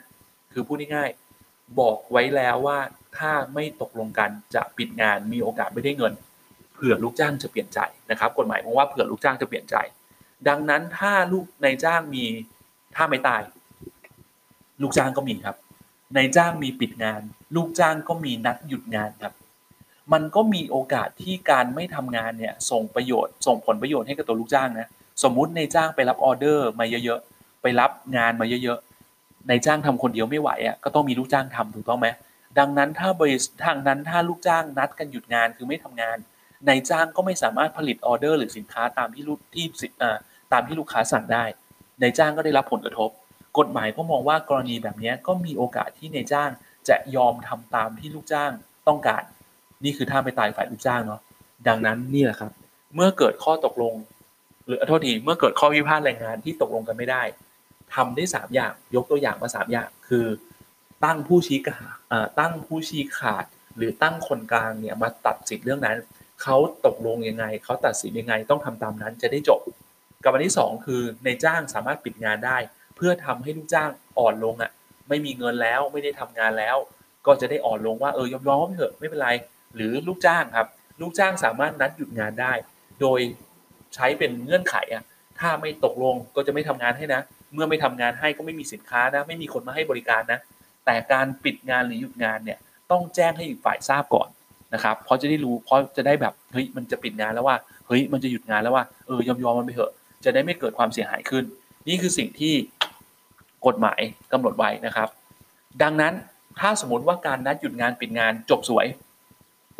[0.52, 2.78] คือพูดง่ายๆบอกไว้แล้วว่า
[3.18, 6.12] ถ้าไม่ตกลงกันจะปิดงานมีโอกาสไม่ได้เงิน
[6.74, 7.78] เผื่อลูกจ้างจะเปลี่ยนใจ
[8.10, 9.76] นะครับ กฎหมายมองว่าเผื่อลูกจ้างจะเปลี่ยนใจ
[10.48, 12.24] ดังนั้นถ้าลูกนายจ้างมี
[12.96, 13.42] ถ้าไม่ตาย
[14.82, 15.56] ลูกจ้างก็มีครับ
[16.16, 17.20] นายจ้างมีปิดงาน
[17.56, 19.32] ลูกจ้างก็มีนัดหยุดงานครับ
[20.12, 24.88] มันก็มีโอกาสที่การไม่ทำงานเนี่ยส่งประโยชน์ส่งผลประโยชน์ให้กับตัวลูกจ้างนะ
[25.22, 32.08] สมมุติในจ้างไปรับออเดอร์มาเยอะๆไปรับงานมาเยอะๆในจ้างทำคนเดียวไม่ไหวอะก็ต้องมีลูกจ้างทำถูกต้องไหม
[32.58, 36.16] ดังนั้นถ้าบริษัททางนั้นถ้าลูกจ้างนัดกันหยุดงานคือไม่ทำงาน
[36.68, 39.66] นายจ้างก็ไม่สามารถผลิตออเดอร์หรือสินค้าตามที่ลูกที่
[40.52, 41.44] ตามที่ลูกค้าสั่งได้
[42.00, 43.10] นายจ้างก็ได้รับผลกระทบ
[43.58, 46.50] กฎหมายก็มองว่ากรณีแบบนี้ก็มีโอกาสที่นายจ้าง
[46.88, 48.52] จะยอมทำตามที่ลูกจ้าง
[48.88, 49.22] ต้องการ
[49.84, 51.20] นี่คือท่าไปตายฝ่ายลูกจ้างเนาะ
[51.68, 52.52] ดังนั้นนี่แหละครับ
[52.94, 53.94] เมื่อเกิดข้อตกลง
[54.66, 57.22] หรือโทษทีเมื่อเกิดข้อพิพาทแรงงานที่ตกลงกันไม่ได้
[57.94, 60.26] ทำได้สามอย่างยกตัวอย่างมาสามอย่าง คือ
[61.04, 61.96] ตั้งผู้ชี้ขาด
[62.40, 63.44] ตั้งผู้ชี้ขาด
[63.76, 65.96] หรือตั้งคนกลางเนี่ยมาตัดสิทธิ์เรื่องนั้น
[66.42, 66.56] เขา
[66.86, 69.60] ตกลงยังไงเขาตัดสินยังไงต้องทำตามนั้นจะได้จบ
[70.24, 72.56] กับอันที่ 2 คือในจ้างสามารถปิดงานได้
[72.96, 74.70] เพื่อทำให้ลูกจ้างอ่อนลงอะ
[75.08, 76.76] ไม่มีเงินแล้วไม่ได้ทำงานแล้ว
[77.26, 79.30] ก็จะได้อ่อนลงว่าเออยอมยอมเถอะไม่เป็นไร
[79.74, 80.68] หรือลูกจ้างครับ
[81.00, 82.52] ลูกจ้างสามารถนัดหยุดงานได้
[83.00, 83.20] โดย
[83.94, 85.04] ใช้เป็นเงื่อนไขอะ
[85.40, 87.20] ถ้าไม่ตกลงก็จะไม่ทำงานให้นะ
[87.54, 90.40] เมื่อไม่ทำงานให้ก็ไม่มีสินค้านะ ไม่มีคนมาให้บริการนะ
[90.86, 92.58] แต่การปิดงานหรือหยุดงานเนี่ย
[92.90, 94.28] ต้องแจ้งให้อีกฝ่ายทราบก่อน
[94.74, 97.56] นะครับเพราะจะได้รู้เพราะจะได้แบบเฮ้ยมันจะปิดงานแล้วว่า
[97.86, 99.92] เฮ้ยมันจะหยุดงานแล้วว่าเออยอมยอมมันไปเถอะ
[100.24, 101.44] จะได้ไม่เกิดความเสียหายขึ้น
[101.88, 102.54] นี่คือสิ่งที่
[103.66, 104.00] กฎหมาย
[104.32, 105.08] กำหนดไว้นะครับ
[105.82, 106.14] ดังนั้น
[106.60, 108.86] ถ้าสมมติว่าการนัดหยุดงานปิดงานจบสวย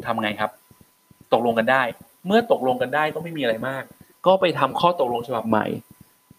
[0.07, 0.51] ทำไงครับ
[1.32, 1.82] ตกลงกันได้
[2.26, 3.84] เมื่อตกลงกันได้ก็ไม่มีอะไรมาก
[4.26, 5.66] ก็ไปทำข้อตกลงฉบับใหม่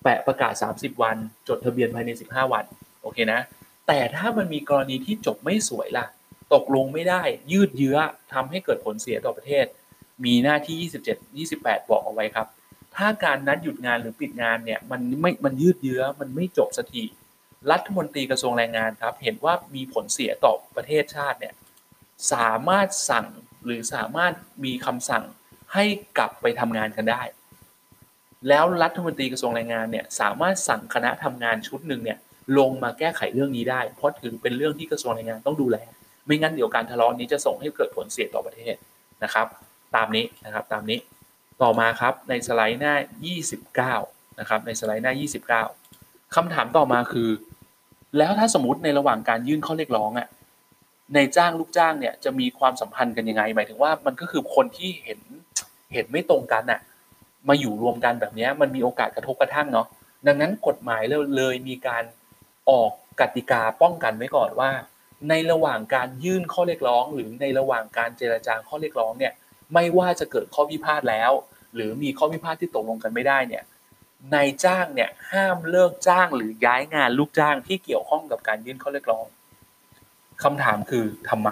[0.03, 2.63] แปะประกาศ 30 วัน จดทะเบียนภายใน 15 วัน
[3.01, 3.39] โอเคนะ
[3.87, 6.05] แต่ถ้ามันมีกรณีที่จบไม่สวยล่ะ
[6.53, 7.97] ตกลงไม่ได้ ยืดเยื้อ
[8.33, 9.65] ทำให้เกิดผลเสียต่อประเทศ
[10.25, 10.89] มีหน้าที่
[11.43, 12.47] 27 28 บอกเอาไว้ครับ
[12.95, 17.03] ถ้าการนัดหยุดงานหรือปิดงานเนี่ยมันไม่ มันยืดเยื้อ มันไม่จบสักที
[17.71, 21.53] รัฐมนตรีกระทรวงแรงงานครับ เห็นว่ามีผลเสียต่อประเทศชาติเนี่ย
[22.34, 23.26] สามารถสั่ง
[23.65, 24.34] หรือสามารถ
[24.65, 25.24] มีคำสั่ง
[25.74, 25.86] ให้
[26.17, 27.21] กลับไปทำงานกันได้
[28.47, 32.17] แล้วรัฐมนตรีกระทรวงแรงงานเนี่ยสามารถสั่งคณะทำงานชุดหนึ่งเนี่ย
[32.57, 35.78] ลงมาแก้ไขเรื่องนี้ได้ เพราะถือเป็นเรื่องที่กระทรวงแรงงานต้องดูแล
[36.26, 38.76] ไม่งั้นเดี๋ยวการทะเลาะนี้จะส่งให้เกิดผลเสียต่อประเทศ
[39.24, 39.47] นะครับ
[39.95, 40.99] ตามนี้นะครับตามนี้
[41.61, 42.93] ต่อมาครับในสไลด์หน้า
[43.88, 47.30] 29 นะครับในสไลด์หน้า 29คำถามต่อมาคือ
[48.17, 50.28] แล้วถ้าสมมติในระหว่างการยื่นข้อเรียกร้องอะ
[51.14, 55.20] ในจ้างลูกจ้างเนี่ยจะมีความสัมพันธ์กันยังไง หมายถึงว่ามันก็คือคนที่เห็น
[55.93, 56.80] เห็นไม่ตรงกันอะ
[57.47, 59.88] มาอยู่รวมกันแบบนี้มันมีโอกาสกระทบกระทั่งเนาะ
[60.28, 61.03] ดังนั้นกฎหมาย
[61.38, 62.03] เลยมีการ
[62.70, 64.72] ออกกติกาป้องกันไว้ก่อนว่า
[65.30, 69.34] ในระหว่างการยื่นข้อเรียกร้อง หรือในระหว่างการเจรจาข้อเรียกร้องเนี่ย
[69.74, 71.32] ไม่ว่าจะเกิดข้อพิพาทแล้ว
[71.76, 73.64] หรือมีข้อพิพาทที่ตกลงกันไม่ได้เนี่ย
[74.34, 79.26] นายจ้างเนี่ยห้ามเลิกจ้างหรือย้ายงานลูกจ้างที่เกี่ยวข้องกับการยื่นข้อเรียกร้อง
[80.43, 81.49] คำถามคือทำไม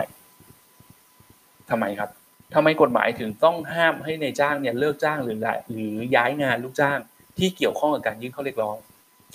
[1.69, 2.09] ทำไมครับ
[2.53, 5.37] ทำไมกฎหมายถึงต้องห้ามให้ในจ้างเนี่ยเลิกจ้างหรือ
[5.71, 6.99] หรือย้ายงานลูกจ้าง
[7.37, 8.75] ที่เกี่ยวข้องกับการยื่นข้อเรียกร้อง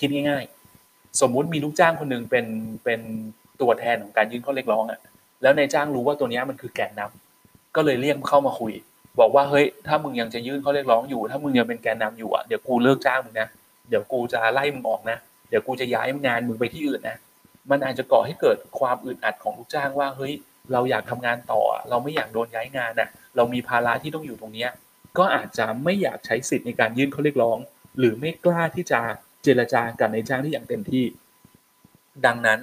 [0.00, 2.46] คิดง่ายๆ สมมุติมีลูกจ้างคนหนึ่งเป็น
[2.84, 3.00] เป็น
[3.61, 5.00] ตัวแทนของการยื่นข้อเรียกร้องอะ
[5.42, 8.72] แล้วนายจ้างรู้ว่าตัวนี้มันคือแกนนำก็เลยเรียกเข้ามาคุย
[9.20, 13.48] บอกว่าเฮ้ยถ้ามึงยังจะยื่นข้อเรียกร้องอยู่ ถ้ามึงยังเป็นแกนนำอยู่อะเดี๋ยวกูเลิกจ้างมึงนะ
[13.88, 17.16] เดี๋ยวกูจะไล่มึงออกนะเดี๋ยวกูจะย้ายงานมึงไปที่อื่นนะ
[17.70, 20.32] มันอาจจะก่อให้เกิดความอึดอัดของลูกจ้างว่าเฮ้ย
[20.72, 24.70] เราอยากทำงานต่อ เราไม่อยากโดนย้ายงานอะเรามีภาระที่ต้องอยู่ตรงเนี้ย
[25.18, 27.58] ก็อาจจะไม่อยากใช้สิทธิ์ในการยื่นข้อเรียกร้อง
[27.98, 29.00] หรือไม่กล้าที่จะ
[29.42, 31.04] เจรจากับนายจ้างที่อย่างเต็มที่
[32.26, 32.58] ดังนั้น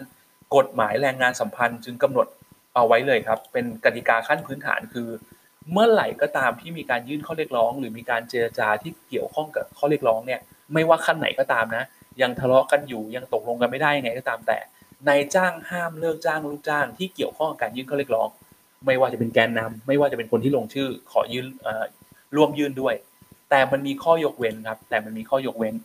[0.56, 2.28] กฎหมายแรงงานสัมพันธ์จึงกำหนด
[2.76, 5.10] เอาไว้เลยครับ เป็นกติกาขั้นพื้นฐานคือ
[5.72, 10.42] เมื่อไหร่ก็ตามที่มีการยื่นข้อเรียกร้อง หรือมีการเจรจาที่เกี่ยวข้องกับข้อเรียกร้องเนี่ย
[10.74, 11.84] ไม่ว่าขั้นไหนก็ตามนะ
[12.22, 14.58] ยังทะเลาะกันอยู่ยังตกลงกันไม่ได้ยังไงก็ตามแต่
[15.08, 18.28] นายจ้างห้ามเลิกจ้างลูกจ้าง ที่เกี่ยวข้องกับการยื่นข้อเรียกร้อง
[18.86, 21.48] ไม่ว่าจะเป็นแกนนำไม่ว่าจะเป็นคนที่ลงชื่อ ขอยื่น
[22.36, 22.96] ร่วมยื่นด้วย
[23.50, 25.76] แต่มันมีข้อยกเว้นครับ แต่มันมีข้อยกเว้น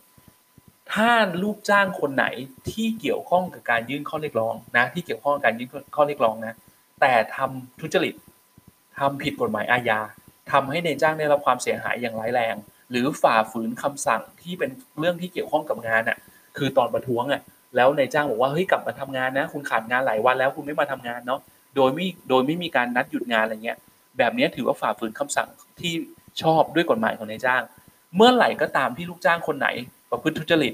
[0.93, 1.11] ถ้า
[1.43, 2.25] ลูกจ้างคนไหน
[2.71, 6.53] ที่เกี่ยวข้องกับการยื่นข้อเรียกร้องนะ ที่เกี่ยวข้องกับการยื่นข้อเรียกร้องนะ
[7.01, 8.15] แต่ทำทุจริต
[8.99, 9.99] ทำผิดกฎหมายอาญา
[10.51, 12.55] ทำให้ในจ้างได้รับความเสียหายอย่างร้ายแรง
[12.89, 16.17] หรือฝ่าฝืนคำสั่งที่เป็นเรื่องที่เกี่ยวข้องกับงานอะ
[16.57, 17.41] คือตอนประท้วงอะ
[17.75, 21.39] แล้วในจ้างบอกว่าเฮ้ยกลับมาทำงานนะ คุณขาดงานหลายวันแล้วคุณไม่มาทำงานเนาะ
[21.75, 23.77] โดยไม่โดยไม่มีการนัดหยุดงานอะไรเงี้ย
[24.17, 25.47] แบบนี้ถือว่าฝ่าฝืนคำสั่ง
[25.79, 25.93] ที่
[26.41, 27.61] ชอบด้วยกฎหมายของนายจ้าง
[28.15, 29.67] เมื่อไหร่ก็ตามที่ลูกจ้างคนไหน
[30.11, 30.73] ประพฤติทุจริต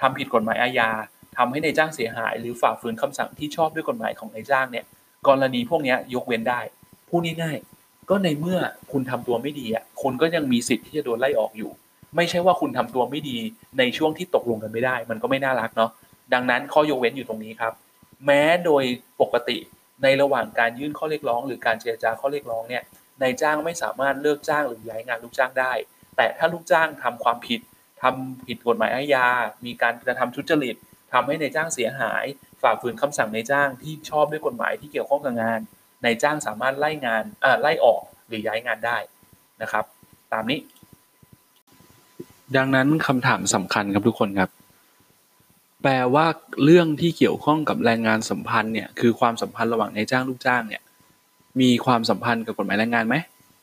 [0.00, 0.90] ทำผิดกฎหมายอาญา
[1.36, 4.84] ทำให้ในจ้างเสียหาย หรือฝ่าฝืนคำสั่งที่ชอบด้วยกฎหมายของนายจ้างเนี่ย
[5.28, 6.60] กรณีพวกนี้ยกเว้นได้
[7.08, 8.58] พูดง่ายๆก็ในเมื่อ
[8.92, 11.70] คุณทำตัวไม่ดีอะคุณก็ยังมีสิทธิ์ที่จะโดนไล่ออกอยู่
[12.16, 13.38] ไม่ใช่ว่าคุณทำตัวไม่ดี
[13.78, 15.90] ในช่วงที่ตกลงกันไม่ได้ มันก็ไม่น่ารักเนาะ
[16.32, 17.72] ดังนั้นข้อยกเว้นอยู่ตรงนี้ครับ
[18.26, 18.84] แม้โดย
[19.20, 19.58] ปกติ
[20.02, 22.82] ในระหว่างการยื่นข้อเรียกร้อง หรือการเจรจาข้อเรียกร้องเนี่ย
[23.22, 25.72] นายจ้างไม่สามารถเลิกจ้างหรือย้ายงานลูกจ้างได้
[26.16, 27.60] แต่ถ้าลูกจ้างทำความผิด
[28.02, 29.26] ททำผิดกฎหมายอาญา
[29.66, 30.76] มีการกระทำทุจริต
[31.12, 32.24] ทำให้ในจ้างเสียหาย
[32.62, 35.60] ฝ่าฝืนคำสั่งในจ้างที่ชอบด้วยกฎหมายที่เกี่ยวข้องกับงาน
[36.04, 37.24] ในจ้างสามารถไล่งาน
[37.60, 38.98] ไล่ออกหรือย้ายงานได้
[39.62, 39.84] นะครับ
[40.32, 40.58] ตามนี้
[42.56, 44.50] ดังนั้นคำถามสำคัญครับทุกคนครับ
[45.84, 46.26] แปลว่า
[46.64, 50.82] เรื่องที่เกี่ยวข้องกับแรงงานสัมพันธ์เนี่ยคือความสัมพันธ์ระหว่างนายจ้างลูกจ้างเนี่ย
[51.60, 53.16] มีความสัมพันธ์กับกฎหมายแรงงานไหม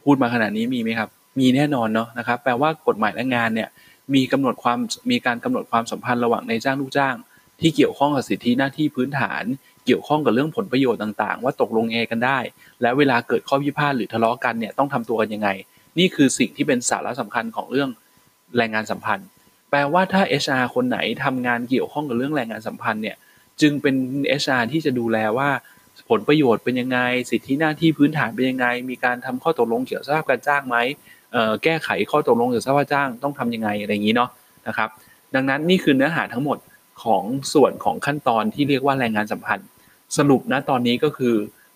[0.03, 1.09] พูดมาขนาดนี้มีไหมครับ
[1.39, 3.69] มีแน่นอนเนาะนะครับแปลว่ากฎหมายแรงงานเนี่ย
[4.13, 4.80] มีกำหนดความ
[5.11, 7.15] มีการกำหนดความสัมพันธ์ระหว่างนายจ้างลูกจ้าง
[7.61, 9.43] ที่เกี่ยวข้องกับสิทธิหน้าที่พื้นฐาน
[9.86, 12.39] เกี่ยวข้องกับเรื่องผลประโยชน์ต่าง ๆ ว่าตกลงเอกันได้
[12.82, 15.49] และเวลาเกิดข้อพิพาทหรือทะเลาะกันเนี่ยต้องทำตัวกันยังไง
[15.99, 17.89] นี่คือสิ่งที่เป็นสาระสำคัญของเรื่อง
[18.57, 19.28] แรงงานสัมพันธ์
[19.72, 23.17] แปลว่าถ้า HR คนไหนทำงานเกี่ยวข้องกับเรื่องแรงงานสัมพันธ์เนี่ย
[23.61, 23.95] จึงเป็น
[24.41, 25.49] HR ที่จะดูแลว่า
[26.09, 26.99] ผลประโยชน์เป็นยังไง
[27.32, 30.78] สิทธิหน้าที่พื้นฐานเป็นยังไง มีการทำข้อตกลงเกี่ยวกับสภาพการจ้างไหม
[31.63, 34.30] แก้ไขข้อตกลงเกี่ยวกับสภาพจ้างต้องทํำยังไงอะไรอย่างนี้เนาะ
[34.67, 34.89] นะครับ
[35.36, 36.57] ดังนั้นนี่คือเนื้อหาทั้งหมด
[37.03, 39.67] ของส่วนของขั้นตอนที่เรียกว่าแรงงานสัมพันธ์
[40.17, 41.36] สรุปนะตอนนี้ก็คือ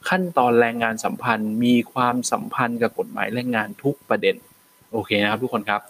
[0.09, 4.35] ขั้นตอนแรงงานสัมพันธ์มีความสัมพันธ์กับกฎหมายแรงงานทุกประเด็น
[4.91, 5.81] โอเคนะครับทุกคนครับ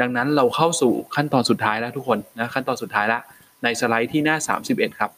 [0.00, 3.20] ดังนั้นเราเข้าสู่ขั้นตอนสุดท้ายแล้วทุกคนนะขั้นตอนสุดท้ายละ
[3.62, 4.36] ในสไลด์ที่หน้า
[4.68, 5.10] 31 ครับ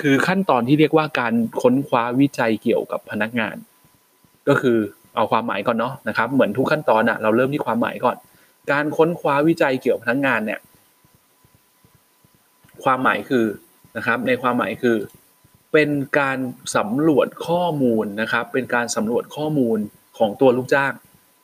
[0.00, 3.56] คือขั้นตอนที่เรียกว่าการค้นคว้าวิจัยเกี่ยวกับพนักงาน
[4.48, 4.78] ก็คือ
[5.16, 8.16] เอาความหมายก่อนเนาะนะครับเหมือนทุกขั้นตอนอะเราเริ่มที่ความหมายก่อน
[8.72, 10.60] การค้นคว้าวิจัยเกี่ยวกับพนักงานเนี่ย
[12.84, 13.46] ความหมายคือ
[13.96, 14.96] นะครับในความหมายคือ
[15.72, 16.38] เป็นการ
[16.76, 19.78] สำรวจข้อมูลนะครับ เป็นการสำรวจข้อมูล
[20.18, 20.92] ของตัวลูกจ้าง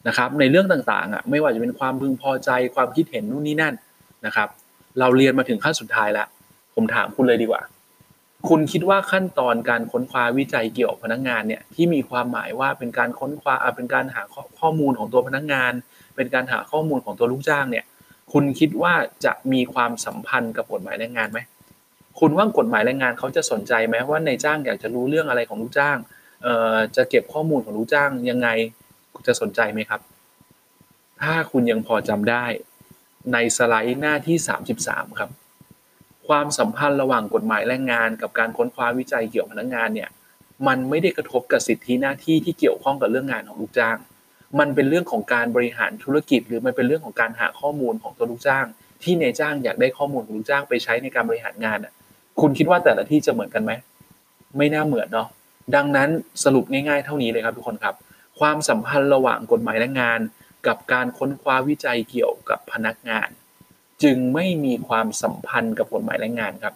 [0.08, 3.74] นะครับ ในเรื่องต่างๆอะไม่ว่าจะเป็นความพึงพอใจความคิดเห็นนู่นนี่นั่น
[4.26, 4.48] นะครับ
[4.98, 6.26] เราเรียนมาถึงขั้นสุดท้ายแล้ว
[6.74, 7.62] ผมถามคุณเลยดีกว่า
[8.48, 14.22] คุณคิดว่าขั้นตอนการค้นคว้าวิจัยเกี่ยวกับพนักงานเนี่ยที่มีความหมายว่าเป็นการค้นคว้าเป็นการหา
[14.60, 15.72] ข้อมูลของตัวพนักงาน
[16.16, 17.84] เป็นการหาข้อมูลของตัวลูกจ้างเนี่ย
[18.32, 18.94] คุณคิดว่า
[19.24, 21.40] จะมีความสัมพันธ์กับกฎหมายแรงงานไหม
[22.20, 25.96] คุณว่ากฎหมายแรงงานเขาจะสนใจไหมว่านายจ้างอยากจะรู้เรื่องอะไรของลูกจ้าง
[26.96, 28.48] จะเก็บข้อมูลของลูกจ้างยังไง
[29.26, 30.00] จะสนใจไหมครับ
[31.22, 32.44] ถ้าคุณยังพอจำได้
[33.32, 34.36] ในสไลด์หน้าที่
[34.76, 35.30] 33 ครับ
[36.28, 40.08] ความสัมพันธ์ระหว่างกฎหมายแรงงาน กับการค้นคว้าวิจัยเกี่ยวกับพนักงานเนี่ย
[40.66, 43.96] มันไม่ได้กระทบกับสิทธิหน้าที่ที่เกี่ยวข้องกับเรื่องงานของลูกจ้าง
[44.58, 48.66] มันเป็นเรื่องของการบริหารธุรกิจ หรือมันเป็นเรื่องของการหาข้อมูลของตัวลูกจ้าง
[49.02, 51.92] ที่นายจ้างอยากได้ข้อมูลของลูกจ้างไปใช้ในการบริหารงานอะ
[52.40, 53.72] คุณคิดว่าแต่ละที่จะเหมือนกันไหม
[54.56, 55.28] ไม่น่าเหมือนเนาะ
[55.74, 56.08] ดังนั้น
[56.44, 57.94] สรุปง่ายๆเท่านี้เลยครับทุกคนครับ
[58.40, 60.20] ความสัมพันธ์ระหว่างกฎหมายแรงงาน
[60.66, 63.28] กับการค้นคว้าวิจัยเกี่ยวกับพนักงาน
[64.02, 66.74] จึงไม่มีความสัมพันธ์กับกฎหมายแรงงานครับ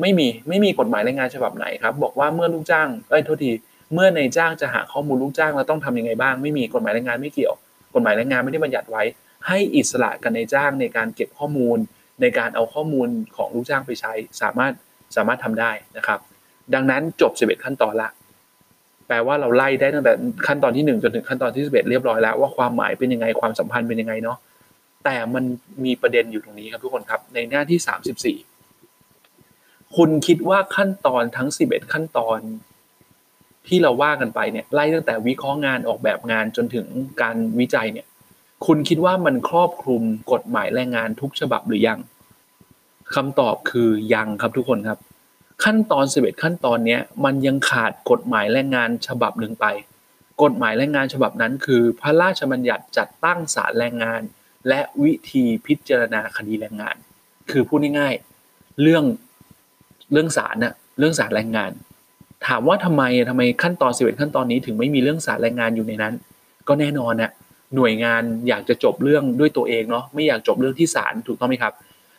[0.00, 3.50] ไม่มีไม่มีกฎหมายแรงงานฉบับไหนครับ บอกว่าเมื่อลูกจ้างเอ้ยโทษที
[3.92, 7.54] เมื่อในจ้างจะหาข้อมูลลูกจ้างเราต้องทํำยังไงบ้างไม่มีกฎหมายแรงงานไม่เกี่ยว
[7.94, 9.02] กฎหมายแรงงานไม่ได้บัญญัติไว้
[9.46, 11.78] ให้อิสระกันในจ้างในการเก็บข้อมูล
[12.20, 14.72] ในการเอาข้อมูลของลูกจ้างไปใช้ สามารถ
[15.16, 16.20] สามารถทำได้นะครับ
[16.74, 18.08] ดังนั้นจบ 11 ขั้นตอนละ
[19.06, 20.12] แปลว่าเราไล่ได้ตั้งแต่
[20.46, 24.38] ขั้นตอนที่1จนถึงขั้นตอนที่11เอ็ดเรียบร้อยแล้วว่าความหมายเป็นยังไงความสัมพันธ์เป็นยังไงเนาะ
[25.04, 25.44] แต่มัน
[25.84, 32.38] มีประเด็นอยู่ตรงนี้ครับทุกคนครับ ในหน้าที่34คุณคิดว่าขั้นตอนทั้ง11ขั้นตอน
[33.68, 36.86] ที่เราว่ากันไปเนี่ยไล่ตั้งแต่วิเคราะห์งานออกแบบงานจนถึง
[37.22, 38.06] การวิจัยเนี่ย
[38.66, 40.02] คุณคิดว่ามันครอบคลุม
[40.32, 41.98] กฎหมายแรงงานทุกฉบับหรือยัง
[43.14, 44.98] คำตอบคือยังครับทุกคนครับ
[45.64, 49.66] ขั้นตอน11ขั้นตอนนี้มันยังขาดกฎหมายแรงงานฉบับหนึ่งไป
[50.42, 54.22] กฎหมายแรงงานฉบับนั้นคือ พระราชบัญญัติจัดตั้งศาลแรงงาน
[54.68, 56.96] และวิธีพิจารณาคดีแรงงาน
[57.50, 59.04] คือพูดง่ายๆเรื่อง
[60.12, 61.70] เรื่องศาลน่ะเรื่องศาลแรงงาน
[62.46, 66.14] ถามว่าทำไมทำไมขั้นตอนสิบเอ็ดขั้นตอนนี้ถึงไม่มีเรื่องศาลแรงงานอยู่ในนั้น
[66.68, 67.30] ก็แน่นอนน่ะ
[67.76, 71.72] หน่วยงานอยากจะจบเรื่องด้วยตัวเองเนาะไม่อยากจบเรื่องที่ศาลถูกต้องไหมครับ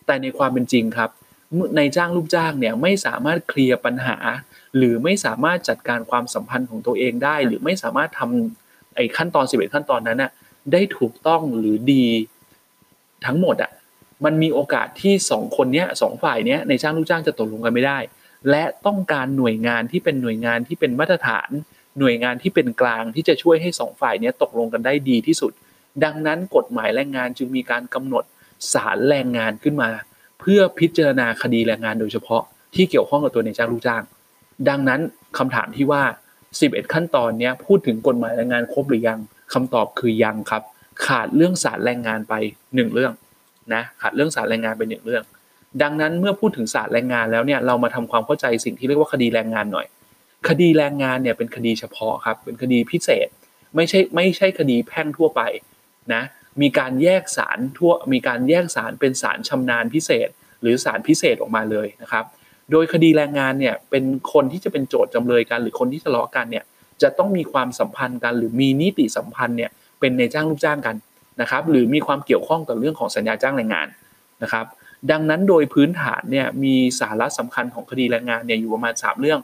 [0.05, 1.09] แต่ในความเป็นจริงครับ
[1.77, 4.17] ในจ้างลูกจ้างเนี่ยไม่สามารถเคลียร์ปัญหา
[4.77, 10.31] หรือไม่สามารถจัดการความสัมพันธ์ของตัวเองได้ หรือไม่สามารถทำไอ้ขั้นตอนสิบเอ็ดขั้นตอนนั้นน่ะ
[10.73, 12.05] ได้ถูกต้องหรือดี
[13.25, 13.71] ทั้งหมดอะ
[14.25, 17.99] มันมีโอกาสที่สองคนเนี้ยสองฝ่ายเนี้ยในจ้างลูกจ้างจะตกลงกันไม่ได้
[18.49, 21.49] และต้องการหน่วยงานที่เป็นหน่วยงานที่เป็นมาตรฐาน
[21.99, 25.51] หน่วยงานที่เป็นกลางที่จะช่วยให้สองฝ่ายเนี้ยตกลงกันได้ดีที่สุด
[26.03, 28.23] ดังนั้นกฎหมายแรงงานจึงมีการกำหนด
[28.73, 29.89] ศาลแรงงานขึ้นมา
[30.39, 32.43] เพื่อพิจารณาคดีแรงงานโดยเฉพาะ
[32.75, 34.03] ที่เกี่ยวข้องกับตัวในจ้างลูกจ้าง
[34.69, 35.01] ดังนั้น
[35.37, 36.03] คำถามที่ว่า
[36.51, 39.19] 11 ขั้นตอนนี้พูดถึงกฎหมายแรงงานครบหรือยัง
[39.53, 40.63] คำตอบคือยังครับ
[41.05, 42.33] ขาดเรื่องศาลแรงงานไป
[42.75, 43.13] หนึ่งเรื่อง
[43.73, 45.23] นะขาดเรื่องศาลแรงงานไปหนึ่งเรื่อง
[45.81, 49.87] ดังนั้นเมื่อพูดถึงศาลแรงงานแล้วเนี่ยเรามาทำความเข้าใจสิ่งที่เรียกว่าคดีแรงงานหน่อย
[50.49, 53.27] คดีแรงงานเนี่ยเป็นคดีเฉพาะครับเป็นคดีพิเศษ
[53.75, 55.41] ไม่ใช่ไม่ใช่คดีแพ่งทั่วไป
[56.13, 56.21] นะ
[56.61, 60.29] มีการแยกสารทั่วมีการแยกสารเป็นสารชำนาญพิเศษ
[60.61, 62.25] หรือสารพิเศษออกมาเลยนะครับ
[62.71, 64.03] โดยคดีแรงงานเนี่ยเป็น
[64.33, 66.63] คนที่จะเป็นโจทย์จำเลยกัน หรือคนที่ทะเลาะกันเนี่ย
[67.01, 70.95] จะต้องมีความสัมพันธ์กัน หรือมีนิติสัมพันธ์เนี่ยเป็นในจ้างลูกจ้างกัน
[71.41, 73.87] นะครับ หรือมีความเกี่ยวข้องกับเรื่องของสัญญาจ้างแรงงาน
[74.43, 74.65] นะครับ
[75.11, 79.39] ดังนั้นโดยพื้นฐานเนี่ยมีสาระสำคัญของคดีแรงงานเนี่ยอยู่ประมาณ 3 เรื่อง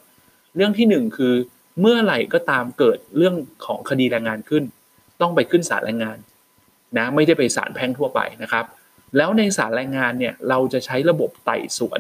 [0.55, 1.34] เรื่องที่ 1 คือ
[1.80, 3.36] เมื่อไหร่ก็ตามเกิดเรื่อง
[3.66, 4.64] ของคดีแรงงานขึ้น
[5.22, 6.18] ต้องไปขึ้นศาลแรงงาน
[6.98, 8.66] นะไม่ได้ไปศาลแพ่งทั่วไปนะครับ
[9.18, 12.00] แล้วในศาลแรงงานเนี่ยเราจะใช้ระบบไต่สวน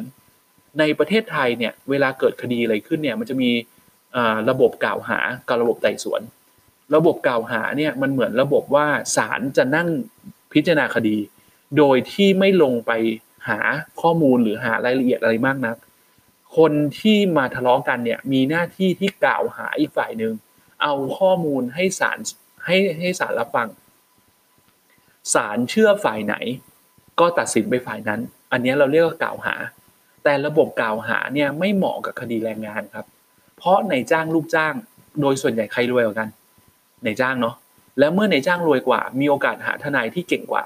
[0.79, 3.51] ในประเทศไทยเนี่ยเวลาเกิดคดีอะไรขึ้นเนี่ยมันจะมี
[4.49, 6.21] ระบบกล่าวหากับระบบไต่สวน
[6.95, 9.87] ระบบกล่าวหาเนี่ยมันเหมือนระบบว่าศาลจะนั่ง
[10.53, 11.17] พิจารณาคดี
[11.77, 12.91] โดยที่ไม่ลงไป
[13.49, 13.59] หา
[14.01, 15.75] ข้อมูลหรือหารายละเอียดอะไรมากนัก
[16.57, 20.33] คนที่มาทะเลาะกันเนี่ยมีหน้าที่ที่กล่าวหาอีกฝ่ายหนึ่ง
[20.81, 22.17] เอาข้อมูลให้ศาล
[22.65, 23.67] ให้ให้ศาลรับฟัง
[25.33, 26.35] ศาลเชื่อฝ่ายไหน
[27.19, 28.19] ก็ตัดสินไปฝ่ายนั้น
[28.51, 29.55] อันนี้เราเรียกว่ากล่าวหา
[30.23, 33.05] แต่ระบบกล่าวหาเนี่ยไม่เหมาะกับคดีแรงงานครับ
[33.57, 34.73] เพราะในจ้างลูกจ้าง
[35.21, 36.29] โดยส่วนใหญ่ใครรวยกว่ากัน
[37.03, 37.55] ในจ้างเนาะ
[37.99, 40.63] แล้วเมื่อในจ้างรวยกว่า มีโอกาสหาทนายที่เก่งกว่า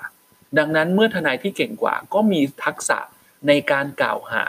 [0.57, 2.99] ดังนั้นเมื่อทนายที่เก่งกว่า ก็มีทักษะ
[3.47, 4.43] ในการกล่าวหา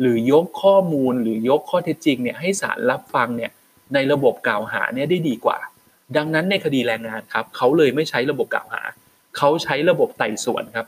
[0.00, 3.52] หรือยกข้อมูลหรือยกข้อเท็จจริงเนี่ยให้ศาลรับฟังเนี่ย
[3.94, 5.58] ในระบบกล่าวหาเนี่ยได้ดีกว่า
[6.16, 8.82] ดังนั้นในคดีแรงงานครับเขาเลยไม่ใช้ระบบกล่าวหา
[9.36, 10.86] เขาใช้ระบบไต่สวนครับ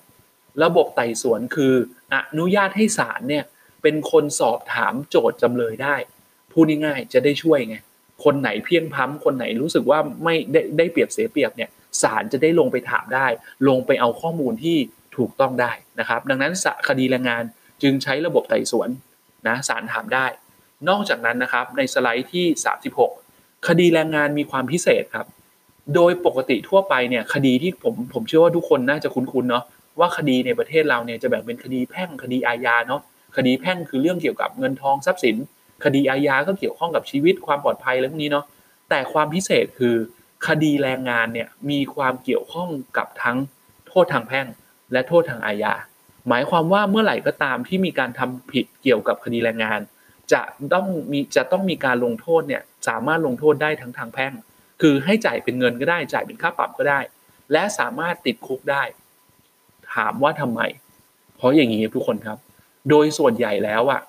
[0.65, 1.75] ระบบไต่สวนคือ
[2.13, 3.45] อนุญาตให้ศาลเนี่ย
[3.83, 5.97] เป็นคนสอบถามโจทย์จำเลยได้
[6.53, 7.77] พูดง่ายๆจะได้ช่วยไง
[8.25, 11.71] คนไหนเพียงพ้ำคนไหนรู้สึกว่าไม่ได้ได้เปรียบเสียเปรียบเนี่ย
[12.03, 13.27] ศาลจะได้ลงไปถามได้
[13.69, 14.77] ลงไปเอาข้อมูลที่
[15.17, 16.53] ถูกต้องได้นะครับ ดังนั้น
[16.89, 17.43] คดีแรงงาน
[17.83, 18.89] จึงใช้ระบบไต่สวน
[19.49, 20.27] นะศาลถามได้
[20.89, 22.47] นอกจากนั้นนะครับในสไลด์ที่
[23.07, 25.27] 36 คดีแรงงานมีความพิเศษครับ
[25.95, 29.65] โดยปกติทั่วไปเนี่ยคดีที่ผมผมเชื่อว่าทุกคนน่าจะคุ้นๆเนาะ
[29.99, 33.01] ว่าคดีในประเทศเราเนี่ยจะแบ่งเป็นคดีแพ่งคดีอาญาเนาะ
[33.37, 35.37] คดีแพ่งคือเรื่องเกี่ยวกับเงินทองทรัพย์สิน
[35.85, 38.45] คดีอาญาก็เกี่ยวข้องกับชีวิตความปลอดภัยอะไรพวกนี้เนาะ
[38.91, 39.97] แต่ความพิเศษคือ
[40.49, 43.37] คดีแรงงานเนี่ยมีความเกี่ยวข้องกับทั้ง
[43.89, 44.47] โทษทางแพ่ง
[44.93, 45.75] และโทษทางอาญา
[46.29, 49.81] หมายความว่าเมื่อไหร่ก็ตามที่มีการทำผิดเกี่ยวกับคดีแรงงาน
[50.33, 54.33] จะต้องมีจะต้องมีการลงโทษเนี่ยสามารถลงโทษได้ทั้งทางแพ่ง
[54.83, 57.01] คือให้จ่ายเป็นเงินก็ได้จ่ายเป็นค่าปรับก็ได้
[57.53, 58.83] และสามารถติดคุกได้
[59.95, 60.61] ถามว่าทำไม
[61.37, 62.39] เพราะอย่างนี้ทุกคนครับ
[62.91, 64.01] โดยส่วนใหญ่แล้วอะ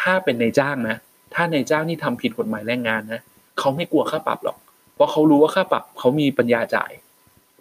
[0.00, 0.96] ถ้าเป็นในจ้างนะ
[1.34, 3.20] ถ้าในจ้างที่ทำผิดกฎหมายแรงงานนะ
[3.58, 4.56] เขาไม่กลัวค่าปรับหรอก
[4.94, 6.90] เพราะเขารู้ว่าค่าปรับเขามีปัญญาจ่าย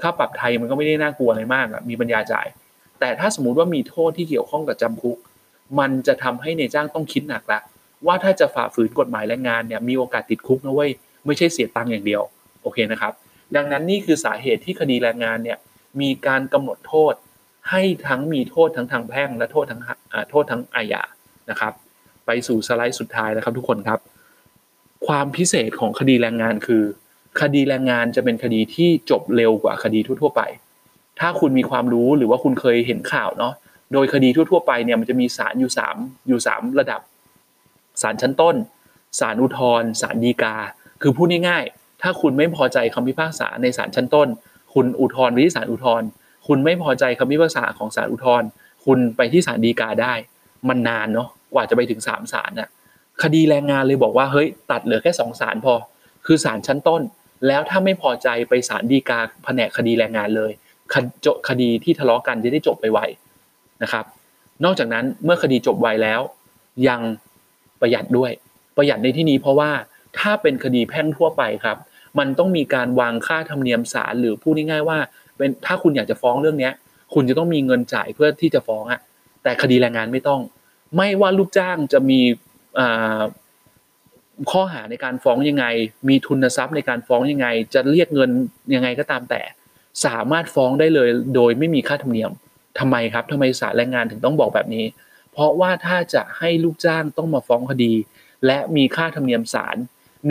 [0.02, 2.48] ค่าปรับไทยมันก็ไม่ได้น่ากลัวอะไรมากอะมีปัญญาจ่าย
[3.00, 5.18] แต่ถ้าสมมติว่ามีโทษที่เกี่ยวข้องกับจำคุก
[5.80, 7.60] มันจะทำให้ในจ้างต้องคิดหนักละ
[8.08, 10.92] ว่าถ้าจะฝ่าฝืนกฎหมายแรงงานเนี่ยมีโอกาสติดคุกนะเว้ย
[11.26, 12.22] ไม่ใช่เสียตังค์อย่างเดียว
[12.64, 13.14] โอเคนะครับ
[13.56, 15.58] ดังนั้นนี่คือสาเหตุที่คดีแรงงานเนี่ย
[16.02, 17.14] มีการกำหนดโทษ
[17.70, 19.82] ให้ทั้งมีโทษทั้งทางแพ่ง และโทษทั้ง
[20.30, 21.04] โทษทั้งอาญา
[21.50, 21.74] นะครับ
[22.26, 24.00] ไปสู่สไลด์สุดท้ายแล้วครับทุกคนครับ
[25.08, 26.84] ความพิเศษของคดีแรงงานคือ
[27.42, 30.42] คดีแรงงานจะเป็นคดีที่จบเร็วกว่าคดีทั่ว ๆ ไป
[31.20, 33.54] ถ้าคุณมีความรู้หรือว่าคุณเคยเห็นข่าวเนาะ
[33.94, 37.02] โดยคดีทั่ว ๆ ไปเนี่ยมันจะมีศาลอยู่3อยู่ 3 ระดับ
[38.02, 38.56] ศาลชั้นต้น
[39.20, 40.56] ศาลอุทธรณ์ศาลฎีกา
[41.02, 44.28] คือพูดง่ายๆถ้าคุณไม่พอใจคำพิพากษาในศาลชั้นต้น
[44.74, 46.08] คุณอุทธรณ์ไปที่ศาลอุทธรณ์
[46.48, 48.48] คุณไม่พอใจคำพิพากษาของศาลอุทธรณ์
[48.86, 50.14] คุณไปที่ศาลฎีกาได้
[50.70, 52.70] มันนานเนาะกว่าจะไปถึงสามศาลน่ะ
[53.24, 55.74] คดีแรงงานเลยบอกว่าเฮ้ยตัดเหลือแค่สองศาลพอ
[56.26, 57.02] คือศาลชั้นต้น
[57.48, 60.52] แล้วถ้าไม่พอใจไปศาลฎีกาแผนกคดีแรงงานเลย
[61.48, 63.00] คดีที่ทะเลาะกันจะได้จบไปไว
[63.84, 64.06] นะครับ
[64.64, 66.22] นอกจากนั้นเมื่อคดีจบไวแล้ว
[66.88, 67.02] ยัง
[67.82, 68.32] ประหยัดด้วย
[68.78, 69.72] ประหยัดในที่นี้เพราะว่า
[70.18, 71.78] ถ้าเป็นคดีแพ่งทั่วไปครับ
[72.20, 74.98] มันต้องมีการวางค่าธรรมเนียมศาลหรือพูดง่ายๆว่า
[75.38, 76.74] เป็นถ้าคุณอยากจะฟ้องเรื่องเนี้ย
[77.14, 79.02] คุณจะต้องมีเงินจ่ายเพื่อที่จะฟ้องอะ
[79.44, 80.42] แต่คดีแรงงานไม่ต้อง
[80.96, 82.20] ไม่ว่าลูกจ้างจะมี
[84.52, 85.66] ข้อหาในการฟ้องยังไง
[86.10, 88.30] มีทุนทรัพย์ในการฟ้องยังไง จะเรียกเงิน
[88.76, 89.42] ยังไงก็ตามแต่
[90.06, 92.32] สามารถฟ้องได้เลยโดยไม่มีค่าธรรมเนียม
[92.80, 94.86] ทำไมครับทำไมศาลแรงงานถึงต้องบอกแบบนี้
[95.32, 97.94] เพราะว่าถ้าจะให้ลูกจ้างต้องมาฟ้องคดี
[98.46, 99.78] และมีค่าธรรมเนียมศาล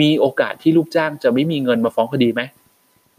[0.01, 2.41] มีโอกาสที่ลูกจ้างจะไม่มีเงินมาฟ้องคดีไหม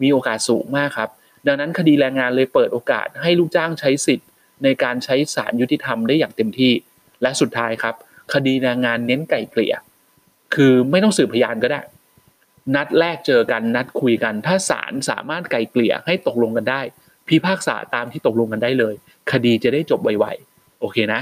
[0.03, 1.11] มีโอกาสสูงมากครับ
[1.47, 4.29] ดังนั้นคดีแรงงานเลยเปิดโอกาสให้ลูกจ้างใช้สิทธิ์
[4.65, 6.73] ในการใช้ศาลยุติธรรมได้อย่างเต็มที่
[7.23, 7.95] และสุดท้ายครับ
[8.35, 9.75] คดีแรงงานเน้นไก่เกลี่ย
[10.55, 11.81] คือไม่ต้องสืบพยานก็ได้
[12.75, 16.81] นัดแรกเจอกันนัดคุยกัน ถ้าศาลสามารถไก่เกลี่ยให้ตกลงกันได้
[17.29, 18.95] พิพากษาตามที่ตกลงกันได้เลย
[19.33, 21.21] คดีจะได้จบไวๆโอเคนะ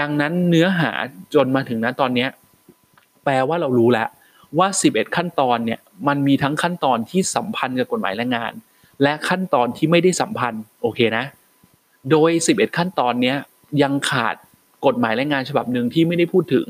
[0.00, 0.92] ดังนั้นเนื้อหา
[1.34, 2.26] จนมาถึงนั้นตอนนี้
[3.24, 4.08] แปลว่าเรารู้แล้ว
[4.58, 8.52] ว่า 11 ขั้นตอนเนี่ยมันมีทั้งขั้นตอนที่สัมพันธ์กับกฎหมายแรงงาน
[9.02, 11.24] และขั้นตอนที่ไม่ได้สัมพันธ์โอเคนะ
[12.10, 13.34] โดย 11 ขั้นตอนนี้
[13.82, 14.34] ยังขาด
[14.86, 16.66] กฎหมายแรงงานฉบับหนึ่งที่ไม่ได้พูดถึง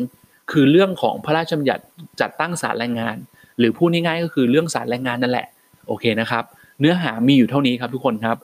[0.51, 1.85] คือเรื่องของพระราชบัญญัติ
[2.21, 3.17] จัดตั้งศาลแรงงาน
[3.59, 5.47] หรือพูดง่ายๆก็คือเรื่องศาลแรงงานนั่นแหละ
[5.87, 6.45] โอเคนะครับ
[6.81, 8.37] เนื้อหามีอยู่เท่านี้ครับทุกคนครับ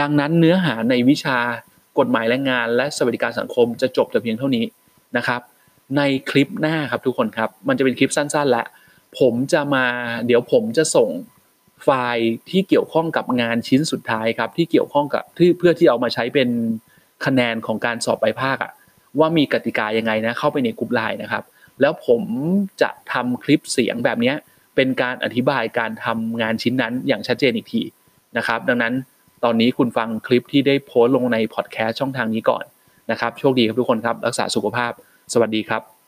[0.00, 1.38] ดังนั้นเนื้อหาในวิชา
[1.98, 4.64] กฎหมายแรงงาน และสวัสดิการสังคมจะจบแต่เพียงเท่านี้
[5.16, 5.40] นะครับ
[5.96, 8.64] ในคลิปหน้าครับทุกคนครับ มันจะเป็นคลิปสั้นๆและ
[9.18, 9.86] ผมจะมา
[10.26, 11.10] เดี๋ยวผมจะส่ง
[11.84, 16.48] ไฟล์ที่เกี่ยวข้องกับงานชิ้นสุดท้ายครับ ที่เกี่ยวข้องกับที่เพื่อที่เอามาใช้เป็น
[17.24, 18.72] คะแนนของการสอบไปภาคอะ
[19.18, 21.44] ว่ามีกติกายังไงนะเข้าไปในกลุ่มไลน์นะครับ
[21.80, 22.22] แล้วผม
[22.82, 24.32] จะทำคลิปเสียงแบบนี้
[24.76, 27.82] เป็นการอธิบายการทำงานชิ้นนั้นอย่างชัดเจนอีกที
[28.36, 28.94] นะครับ ดังนั้น
[29.44, 32.64] ตอนนี้คุณฟังคลิปที่ได้โพสต์ลงในพอดแคสต์ช่องทางนี้ก่อน
[33.10, 34.92] นะครับโชคดีครับทุกคนครับ รักษาสุขภาพ
[35.32, 35.99] สวัสดีครับ